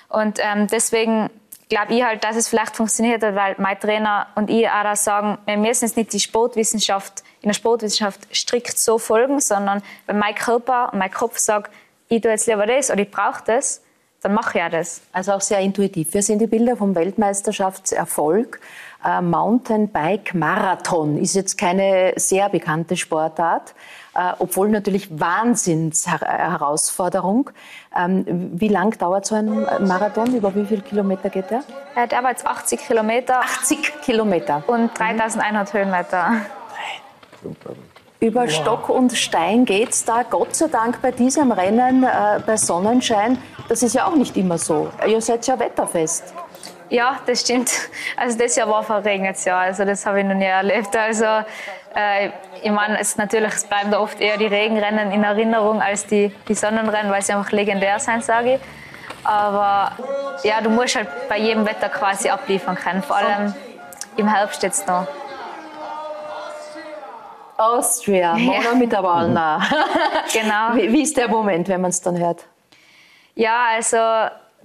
[0.08, 1.28] Und ähm, deswegen
[1.68, 5.38] glaube ich halt, dass es vielleicht funktioniert hat, weil mein Trainer und ich auch sagen,
[5.46, 10.34] wir müssen jetzt nicht die Sportwissenschaft, in der Sportwissenschaft strikt so folgen, sondern wenn mein
[10.34, 11.72] Körper und mein Kopf sagt,
[12.08, 13.82] ich tue jetzt lieber das oder ich brauche das,
[14.20, 15.00] dann mache ich das.
[15.12, 16.12] Also auch sehr intuitiv.
[16.12, 18.60] Wir sehen die Bilder vom Weltmeisterschaftserfolg.
[19.04, 23.74] Äh, Mountainbike Marathon ist jetzt keine sehr bekannte Sportart,
[24.16, 27.50] äh, obwohl natürlich Wahnsinnsherausforderung.
[27.96, 30.34] Ähm, wie lang dauert so ein Marathon?
[30.34, 31.62] Über wie viele Kilometer geht der?
[31.94, 34.64] Äh, der war jetzt 80 Kilometer 80 Kilometer.
[34.66, 36.32] und 3100 Höhenmeter.
[38.20, 40.24] Über Stock und Stein geht's da.
[40.28, 43.38] Gott sei Dank bei diesem Rennen äh, bei Sonnenschein.
[43.68, 44.90] Das ist ja auch nicht immer so.
[45.06, 46.34] Ihr seid ja wetterfest.
[46.90, 47.70] Ja, das stimmt.
[48.16, 49.58] Also das Jahr war verregnet, ja.
[49.58, 50.96] Also das habe ich noch nie erlebt.
[50.96, 51.24] Also
[51.94, 56.04] äh, ich meine, es natürlich es bleiben da oft eher die Regenrennen in Erinnerung als
[56.06, 58.60] die, die Sonnenrennen, weil sie einfach legendär sind, sage ich.
[59.22, 59.92] Aber
[60.42, 63.00] ja, du musst halt bei jedem Wetter quasi abliefern können.
[63.00, 63.54] Vor allem
[64.16, 65.06] im Herbst jetzt noch.
[67.58, 69.60] Austria, Mona Mitterwallner.
[70.32, 70.74] Genau.
[70.74, 72.44] Wie, wie ist der Moment, wenn man es dann hört?
[73.34, 73.96] Ja, also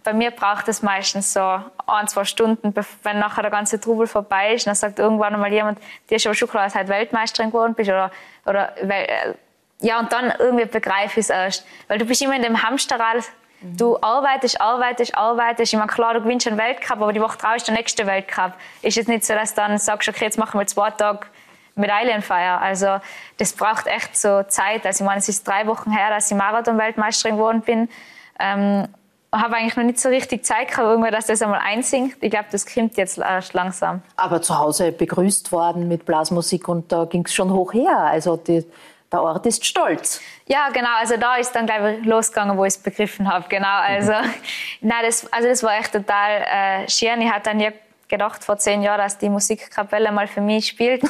[0.03, 2.73] bei mir braucht es meistens so ein, zwei Stunden,
[3.03, 4.67] wenn nachher der ganze Trubel vorbei ist.
[4.67, 5.79] Dann sagt irgendwann einmal jemand,
[6.09, 7.89] dir ist aber schon klar, dass du Weltmeisterin geworden bist.
[7.89, 8.11] Oder,
[8.45, 9.33] oder weil, äh,
[9.79, 11.65] ja, und dann irgendwie begreife ich es erst.
[11.87, 13.23] Weil du bist immer in dem Hamsterrad.
[13.61, 15.71] Du arbeitest, arbeitest, arbeitest.
[15.71, 18.53] Ich meine, klar, du gewinnst einen Weltcup, aber die Woche drauf ist der nächste Weltcup.
[18.81, 21.27] Ist jetzt nicht so, dass du dann sagst, okay, jetzt machen wir zwei Tage
[21.75, 22.61] Medaillenfeier.
[22.61, 22.97] Also
[23.37, 24.85] das braucht echt so Zeit.
[24.85, 27.89] Also ich meine, es ist drei Wochen her, dass ich Marathon-Weltmeisterin geworden bin.
[28.39, 28.87] Ähm,
[29.31, 32.17] habe eigentlich noch nicht so richtig Zeit gehabt, irgendwie, dass das einmal einsinkt.
[32.21, 34.01] Ich glaube, das kommt jetzt erst langsam.
[34.15, 37.97] Aber zu Hause begrüßt worden mit Blasmusik und da ging es schon hoch her.
[37.97, 38.63] Also die,
[39.11, 40.21] der Ort ist stolz.
[40.45, 40.95] Ja, genau.
[40.99, 43.45] Also da ist dann gleich losgegangen, wo ich es begriffen habe.
[43.49, 43.67] Genau.
[43.67, 44.11] Also,
[44.81, 47.21] nein, das, also das war echt total äh, schön.
[47.21, 47.71] Ich hatte dann ja
[48.13, 51.01] gedacht vor zehn Jahren, dass die Musikkapelle mal für mich spielt.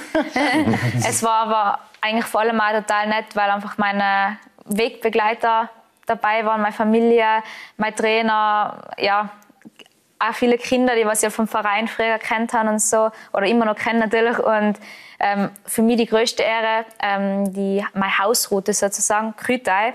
[1.06, 5.70] es war aber eigentlich vor allem auch total nett, weil einfach meine Wegbegleiter
[6.06, 7.44] dabei waren, meine Familie,
[7.76, 9.30] mein Trainer, ja,
[10.18, 13.66] auch viele Kinder, die was ja vom Verein früher kennt haben und so, oder immer
[13.66, 14.40] noch kennen natürlich.
[14.40, 14.80] Und
[15.20, 19.94] ähm, für mich die größte Ehre, ähm, die, meine Hausroute sozusagen, Krütei,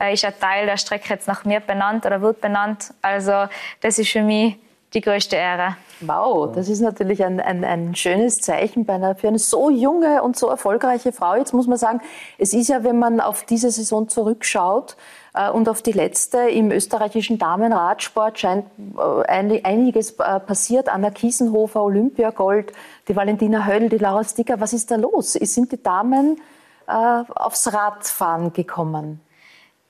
[0.00, 2.92] äh, ist ein Teil der Strecke jetzt nach mir benannt oder wird benannt.
[3.00, 3.46] Also
[3.80, 4.56] das ist für mich
[4.94, 5.76] die größte Ehre.
[6.00, 10.22] Wow, das ist natürlich ein, ein, ein schönes Zeichen bei einer, für eine so junge
[10.22, 11.34] und so erfolgreiche Frau.
[11.34, 12.00] Jetzt muss man sagen,
[12.38, 14.96] es ist ja, wenn man auf diese Saison zurückschaut
[15.34, 18.66] äh, und auf die letzte im österreichischen Damenradsport scheint
[18.96, 20.88] äh, ein, einiges äh, passiert.
[20.88, 22.72] Anna Kiesenhofer, Olympiagold,
[23.08, 24.60] die Valentina Höll, die Laura Sticker.
[24.60, 25.32] Was ist da los?
[25.32, 26.40] Sind die Damen
[26.86, 29.20] äh, aufs Radfahren gekommen?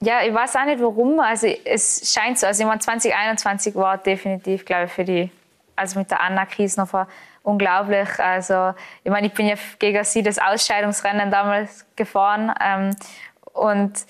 [0.01, 1.19] Ja, ich weiß auch nicht warum.
[1.19, 2.47] Also es scheint so.
[2.47, 5.31] Also ich meine, 2021 war definitiv, glaube ich, für die,
[5.75, 7.09] also mit der Anna Kiesnofer
[7.43, 8.09] unglaublich.
[8.19, 12.95] Also ich meine, ich bin ja gegen sie das Ausscheidungsrennen damals gefahren ähm,
[13.53, 14.05] und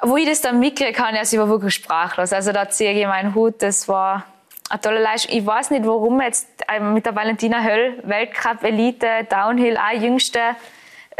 [0.00, 2.32] wo ich das dann mitkriege, kann also ich war wirklich sprachlos.
[2.32, 4.24] Also da ziehe ich meinen Hut, das war
[4.68, 5.36] eine tolle Leistung.
[5.36, 10.40] Ich weiß nicht, warum jetzt ähm, mit der Valentina Höll, Weltcup, Elite, Downhill, auch jüngste,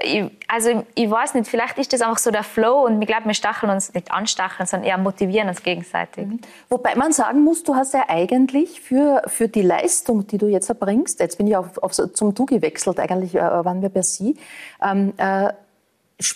[0.01, 3.26] ich, also ich weiß nicht, vielleicht ist das einfach so der Flow und ich glaube,
[3.26, 6.26] wir stacheln uns nicht anstacheln, sondern eher motivieren uns gegenseitig.
[6.68, 10.68] Wobei man sagen muss, du hast ja eigentlich für, für die Leistung, die du jetzt
[10.68, 14.36] erbringst, jetzt bin ich auf, auf, zum Du gewechselt, eigentlich äh, waren wir bei Sie,
[14.82, 15.53] ähm, äh,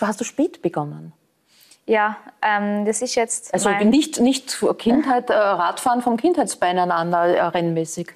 [0.01, 1.13] hast du spät begonnen.
[1.87, 3.55] Ja, ähm, das ist jetzt.
[3.55, 8.09] Also nicht, nicht Kindheit, äh, Radfahren vom Kindheitsbeinen an, äh, rennmäßig.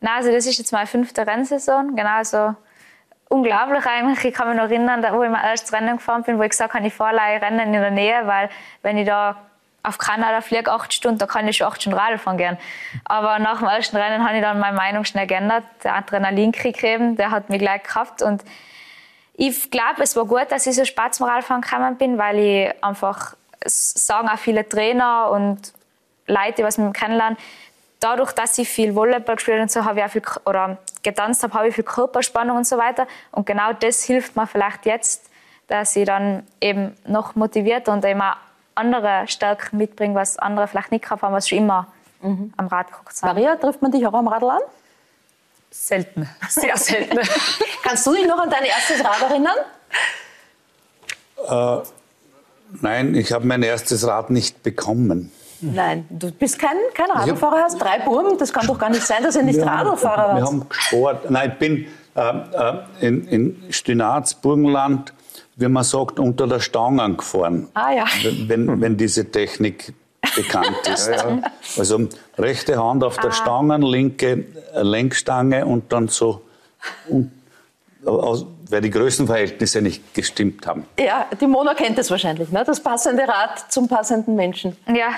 [0.00, 2.54] Nein, also das ist jetzt meine fünfte Rennsaison, genau so.
[3.28, 4.24] Unglaublich eigentlich.
[4.24, 6.74] Ich kann mich noch erinnern, wo ich mein erstes Rennen gefahren bin, wo ich gesagt
[6.74, 8.48] habe, ich fahre Rennen in der Nähe, weil
[8.82, 9.36] wenn ich da
[9.82, 12.58] auf Kanada fliege, acht Stunden, da kann ich schon acht Stunden Radl fahren gern.
[13.04, 15.64] Aber nach dem ersten Rennen habe ich dann meine Meinung schnell geändert.
[15.84, 18.42] Der Adrenalinkrieg eben, der hat mich gleich gehabt und
[19.38, 22.84] ich glaube, es war gut, dass ich so spät zum Radfahren gekommen bin, weil ich
[22.84, 25.72] einfach, sagen auch viele Trainer und
[26.26, 27.36] Leute, die was mit mir kennenlernen,
[28.06, 31.42] dadurch, dass ich viel Volleyball gespielt habe und so, habe ich auch viel, oder getanzt
[31.42, 33.08] habe, habe ich viel Körperspannung und so weiter.
[33.32, 35.28] Und genau das hilft mir vielleicht jetzt,
[35.66, 38.36] dass ich dann eben noch motiviert und eben auch
[38.76, 41.88] andere Stärken mitbringe, was andere vielleicht nicht gehabt haben, was schon immer
[42.56, 43.34] am Rad geguckt haben.
[43.34, 44.62] Maria, trifft man dich auch am Radl an?
[45.70, 47.18] Selten, sehr selten.
[47.82, 49.56] Kannst du dich noch an dein erstes Rad erinnern?
[52.80, 55.32] Nein, ich habe mein erstes Rad nicht bekommen.
[55.60, 58.38] Nein, du bist kein, kein Radlfahrer, hast drei Buben.
[58.38, 60.52] Das kann doch gar nicht sein, dass ihr nicht Radlfahrer Wir wart.
[60.52, 61.30] haben Sport.
[61.30, 65.12] Nein, ich bin äh, äh, in, in Stinaz, Burgenland,
[65.56, 67.68] wie man sagt, unter der Stange gefahren.
[67.74, 68.04] Ah ja.
[68.46, 69.94] Wenn, wenn diese Technik
[70.34, 71.10] bekannt ist.
[71.78, 74.44] Also rechte Hand auf der Stange, linke
[74.74, 76.42] äh, Lenkstange und dann so,
[77.08, 77.30] und,
[78.04, 80.86] aus, weil die Größenverhältnisse nicht gestimmt haben.
[80.98, 82.64] Ja, die Mona kennt das wahrscheinlich, ne?
[82.64, 84.76] das passende Rad zum passenden Menschen.
[84.86, 85.10] Ja,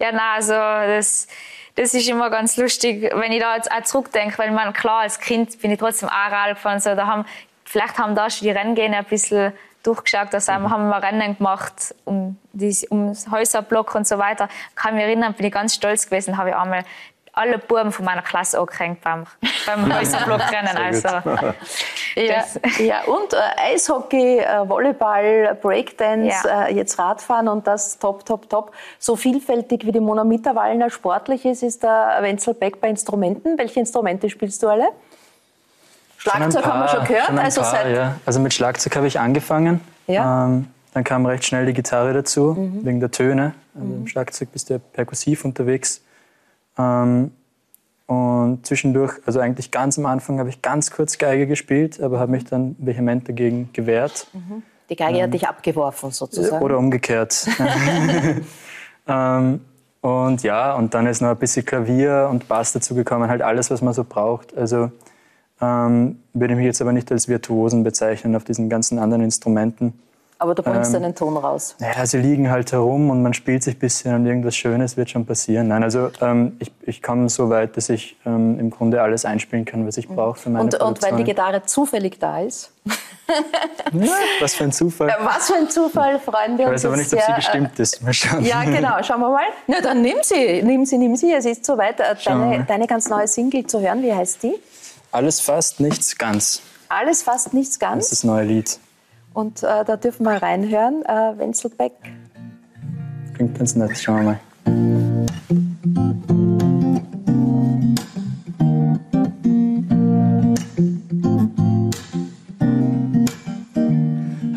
[0.00, 1.28] ja, nein, also das,
[1.76, 5.20] das ist immer ganz lustig, wenn ich da jetzt auch zurückdenke, weil man klar als
[5.20, 7.24] Kind bin ich trotzdem auch Rad gefahren, so, da haben,
[7.64, 11.94] vielleicht haben da schon die Renngene ein bisschen durchgeschaut, also haben haben wir Rennen gemacht
[12.04, 14.48] um, die, um Häuserblock und so weiter.
[14.74, 16.84] Kann mich erinnern, bin ich ganz stolz gewesen, habe ich einmal
[17.40, 19.24] alle Buben von meiner Klasse angehängt beim,
[19.66, 20.76] beim Häuserblockrennen.
[20.76, 21.08] Also,
[22.16, 22.44] Ja,
[22.78, 26.66] ja und äh, Eishockey, äh, Volleyball, Breakdance, Ja.
[26.66, 28.72] äh, jetzt Radfahren und das top, top, top.
[28.98, 33.56] So vielfältig wie die Mona Mitterwallner sportlich ist, ist der Wenzel Beck bei Instrumenten.
[33.58, 34.88] Welche Instrumente spielst du alle?
[36.18, 37.26] Schlagzeug haben wir schon gehört.
[37.26, 38.16] schon ein also paar, seit, ja.
[38.26, 39.80] also mit Schlagzeug habe ich angefangen.
[40.06, 40.44] Ja.
[40.46, 42.84] Ähm, dann kam recht schnell die Gitarre dazu, Mhm.
[42.84, 43.54] wegen der Töne.
[43.74, 46.02] Also Im Schlagzeug bist du ja perkussiv unterwegs.
[46.80, 47.30] Ähm,
[48.06, 52.32] und zwischendurch, also eigentlich ganz am Anfang, habe ich ganz kurz Geige gespielt, aber habe
[52.32, 54.26] mich dann vehement dagegen gewehrt.
[54.88, 56.62] die Geige hat dich abgeworfen sozusagen.
[56.62, 57.46] Oder umgekehrt.
[59.06, 59.60] ähm,
[60.00, 63.70] und ja, und dann ist noch ein bisschen Klavier und Bass dazu gekommen, halt alles,
[63.70, 64.56] was man so braucht.
[64.56, 64.90] Also
[65.60, 69.92] ähm, würde ich mich jetzt aber nicht als Virtuosen bezeichnen auf diesen ganzen anderen Instrumenten.
[70.42, 71.76] Aber du bringst ähm, einen Ton raus.
[71.80, 75.10] Naja, sie liegen halt herum und man spielt sich ein bisschen und irgendwas Schönes wird
[75.10, 75.68] schon passieren.
[75.68, 79.66] Nein, also ähm, ich, ich komme so weit, dass ich ähm, im Grunde alles einspielen
[79.66, 81.24] kann, was ich brauche für meine Und, und weil die.
[81.24, 82.72] Gitarre zufällig da ist.
[84.40, 85.14] Was für ein Zufall.
[85.20, 88.02] Was für ein Zufall, freuen wir Ich weiß aber nicht, ob sie äh, gestimmt ist.
[88.02, 88.44] Mal schauen.
[88.44, 89.00] Ja, genau.
[89.02, 89.44] Schauen wir mal.
[89.66, 91.32] Na, dann nimm sie, nimm sie, nimm sie.
[91.32, 92.00] Es ist soweit.
[92.00, 94.02] Äh, Deine, deine ganz neue Single zu hören.
[94.02, 94.54] Wie heißt die?
[95.12, 96.62] Alles fast, nichts ganz.
[96.88, 98.04] Alles fast nichts Das ganz.
[98.04, 98.78] ist das neue Lied.
[99.32, 101.04] Und äh, da dürfen wir reinhören.
[101.04, 101.92] Äh, Wenzelbeck.
[103.34, 103.96] Klingt ganz nett.
[103.96, 104.40] Schauen wir mal.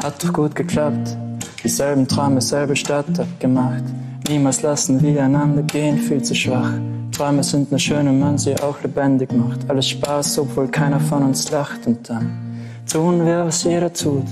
[0.03, 1.17] Hat doch gut geklappt.
[1.63, 3.84] Dieselben Träume, selbe Stadt abgemacht.
[4.28, 6.74] Niemals lassen wir einander gehen, viel zu schwach.
[7.13, 9.69] Träume sind nur schön, wenn man sie auch lebendig macht.
[9.69, 11.88] Alles Spaß, obwohl keiner von uns lacht.
[11.88, 12.53] Und dann
[12.91, 14.25] tun wir, was jeder tut.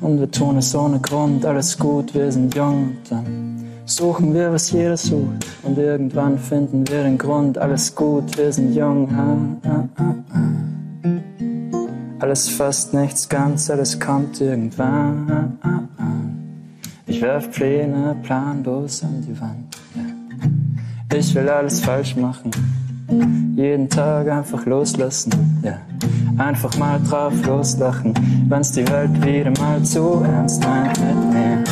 [0.00, 1.44] Und wir tun es ohne Grund.
[1.44, 2.96] Alles gut, wir sind jung.
[2.96, 5.46] Und dann suchen wir, was jeder sucht.
[5.62, 7.58] Und irgendwann finden wir den Grund.
[7.58, 9.08] Alles gut, wir sind jung.
[9.12, 10.14] Ah, ah, ah.
[12.20, 15.58] Alles fast nichts ganz, alles kommt irgendwann.
[17.06, 19.76] Ich werf Pläne planlos an die Wand.
[21.14, 22.50] Ich will alles falsch machen.
[23.08, 25.60] Jeden Tag einfach loslassen.
[25.62, 25.78] Ja.
[26.36, 28.14] Einfach mal drauf loslachen,
[28.48, 31.64] wenn's die Welt wieder mal zu ernst meint mit mir.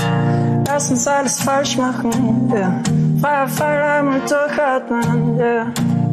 [0.66, 2.53] Lass uns alles falsch machen.
[2.55, 2.82] Ja.
[3.20, 5.39] Freier Fall einmal durchatmen.
[5.39, 5.66] Ja.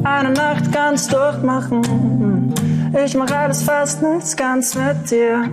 [0.04, 2.54] Eine Nacht ganz durchmachen.
[3.06, 5.50] Ich mach alles fast nichts ganz mit dir.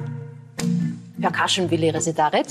[1.20, 2.48] Percussion Willi Residaret.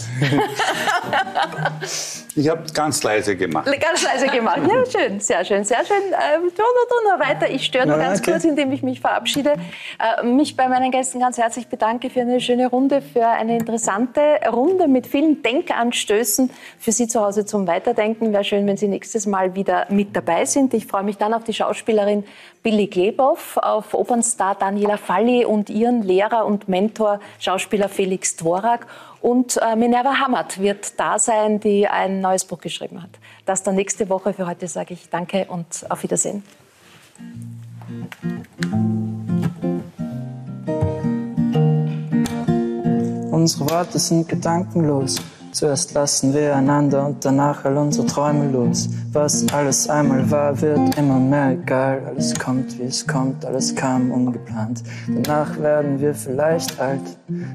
[2.40, 3.66] Ich habe ganz leise gemacht.
[3.66, 4.62] Ganz leise gemacht.
[4.66, 5.98] Ja, schön, sehr schön, sehr schön.
[6.14, 7.50] Ähm, tu, tu, tu, weiter.
[7.50, 8.32] Ich störe nur Ja, ganz okay.
[8.32, 9.56] kurz, indem ich mich verabschiede.
[10.00, 14.22] Äh, mich bei meinen Gästen ganz herzlich bedanke für eine schöne Runde, für eine interessante
[14.50, 18.32] Runde mit vielen Denkanstößen für Sie zu Hause zum Weiterdenken.
[18.32, 20.74] Wäre schön, wenn Sie nächstes Mal wieder mit dabei sind.
[20.74, 22.24] Ich freue mich dann auf die Schauspielerin
[22.64, 28.88] Billy Glebow, auf Opernstar Daniela Falli und ihren Lehrer und Mentor Schauspieler Felix Dvorak.
[29.22, 33.10] Und äh, Minerva Hammert wird da sein, die ein neues Buch geschrieben hat.
[33.46, 34.34] Das dann nächste Woche.
[34.34, 36.44] Für heute sage ich Danke und auf Wiedersehen.
[43.32, 45.22] Unsere Worte sind gedankenlos.
[45.60, 48.88] Zuerst lassen wir einander und danach all unsere Träume los.
[49.12, 52.02] Was alles einmal war, wird immer mehr egal.
[52.08, 54.82] Alles kommt, wie es kommt, alles kam ungeplant.
[55.22, 57.02] Danach werden wir vielleicht alt.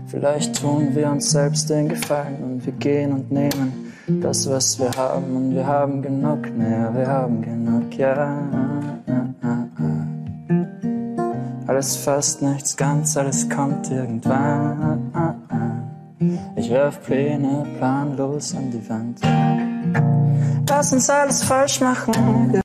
[0.08, 4.90] Vielleicht tun wir uns selbst den Gefallen und wir gehen und nehmen das, was wir
[4.90, 5.34] haben.
[5.34, 8.38] Und wir haben genug, naja, wir haben genug, ja.
[11.66, 15.10] Alles fast nichts ganz, alles kommt irgendwann.
[16.56, 19.20] Ich werf Pläne planlos an die Wand.
[20.68, 22.12] Lass uns alles falsch machen.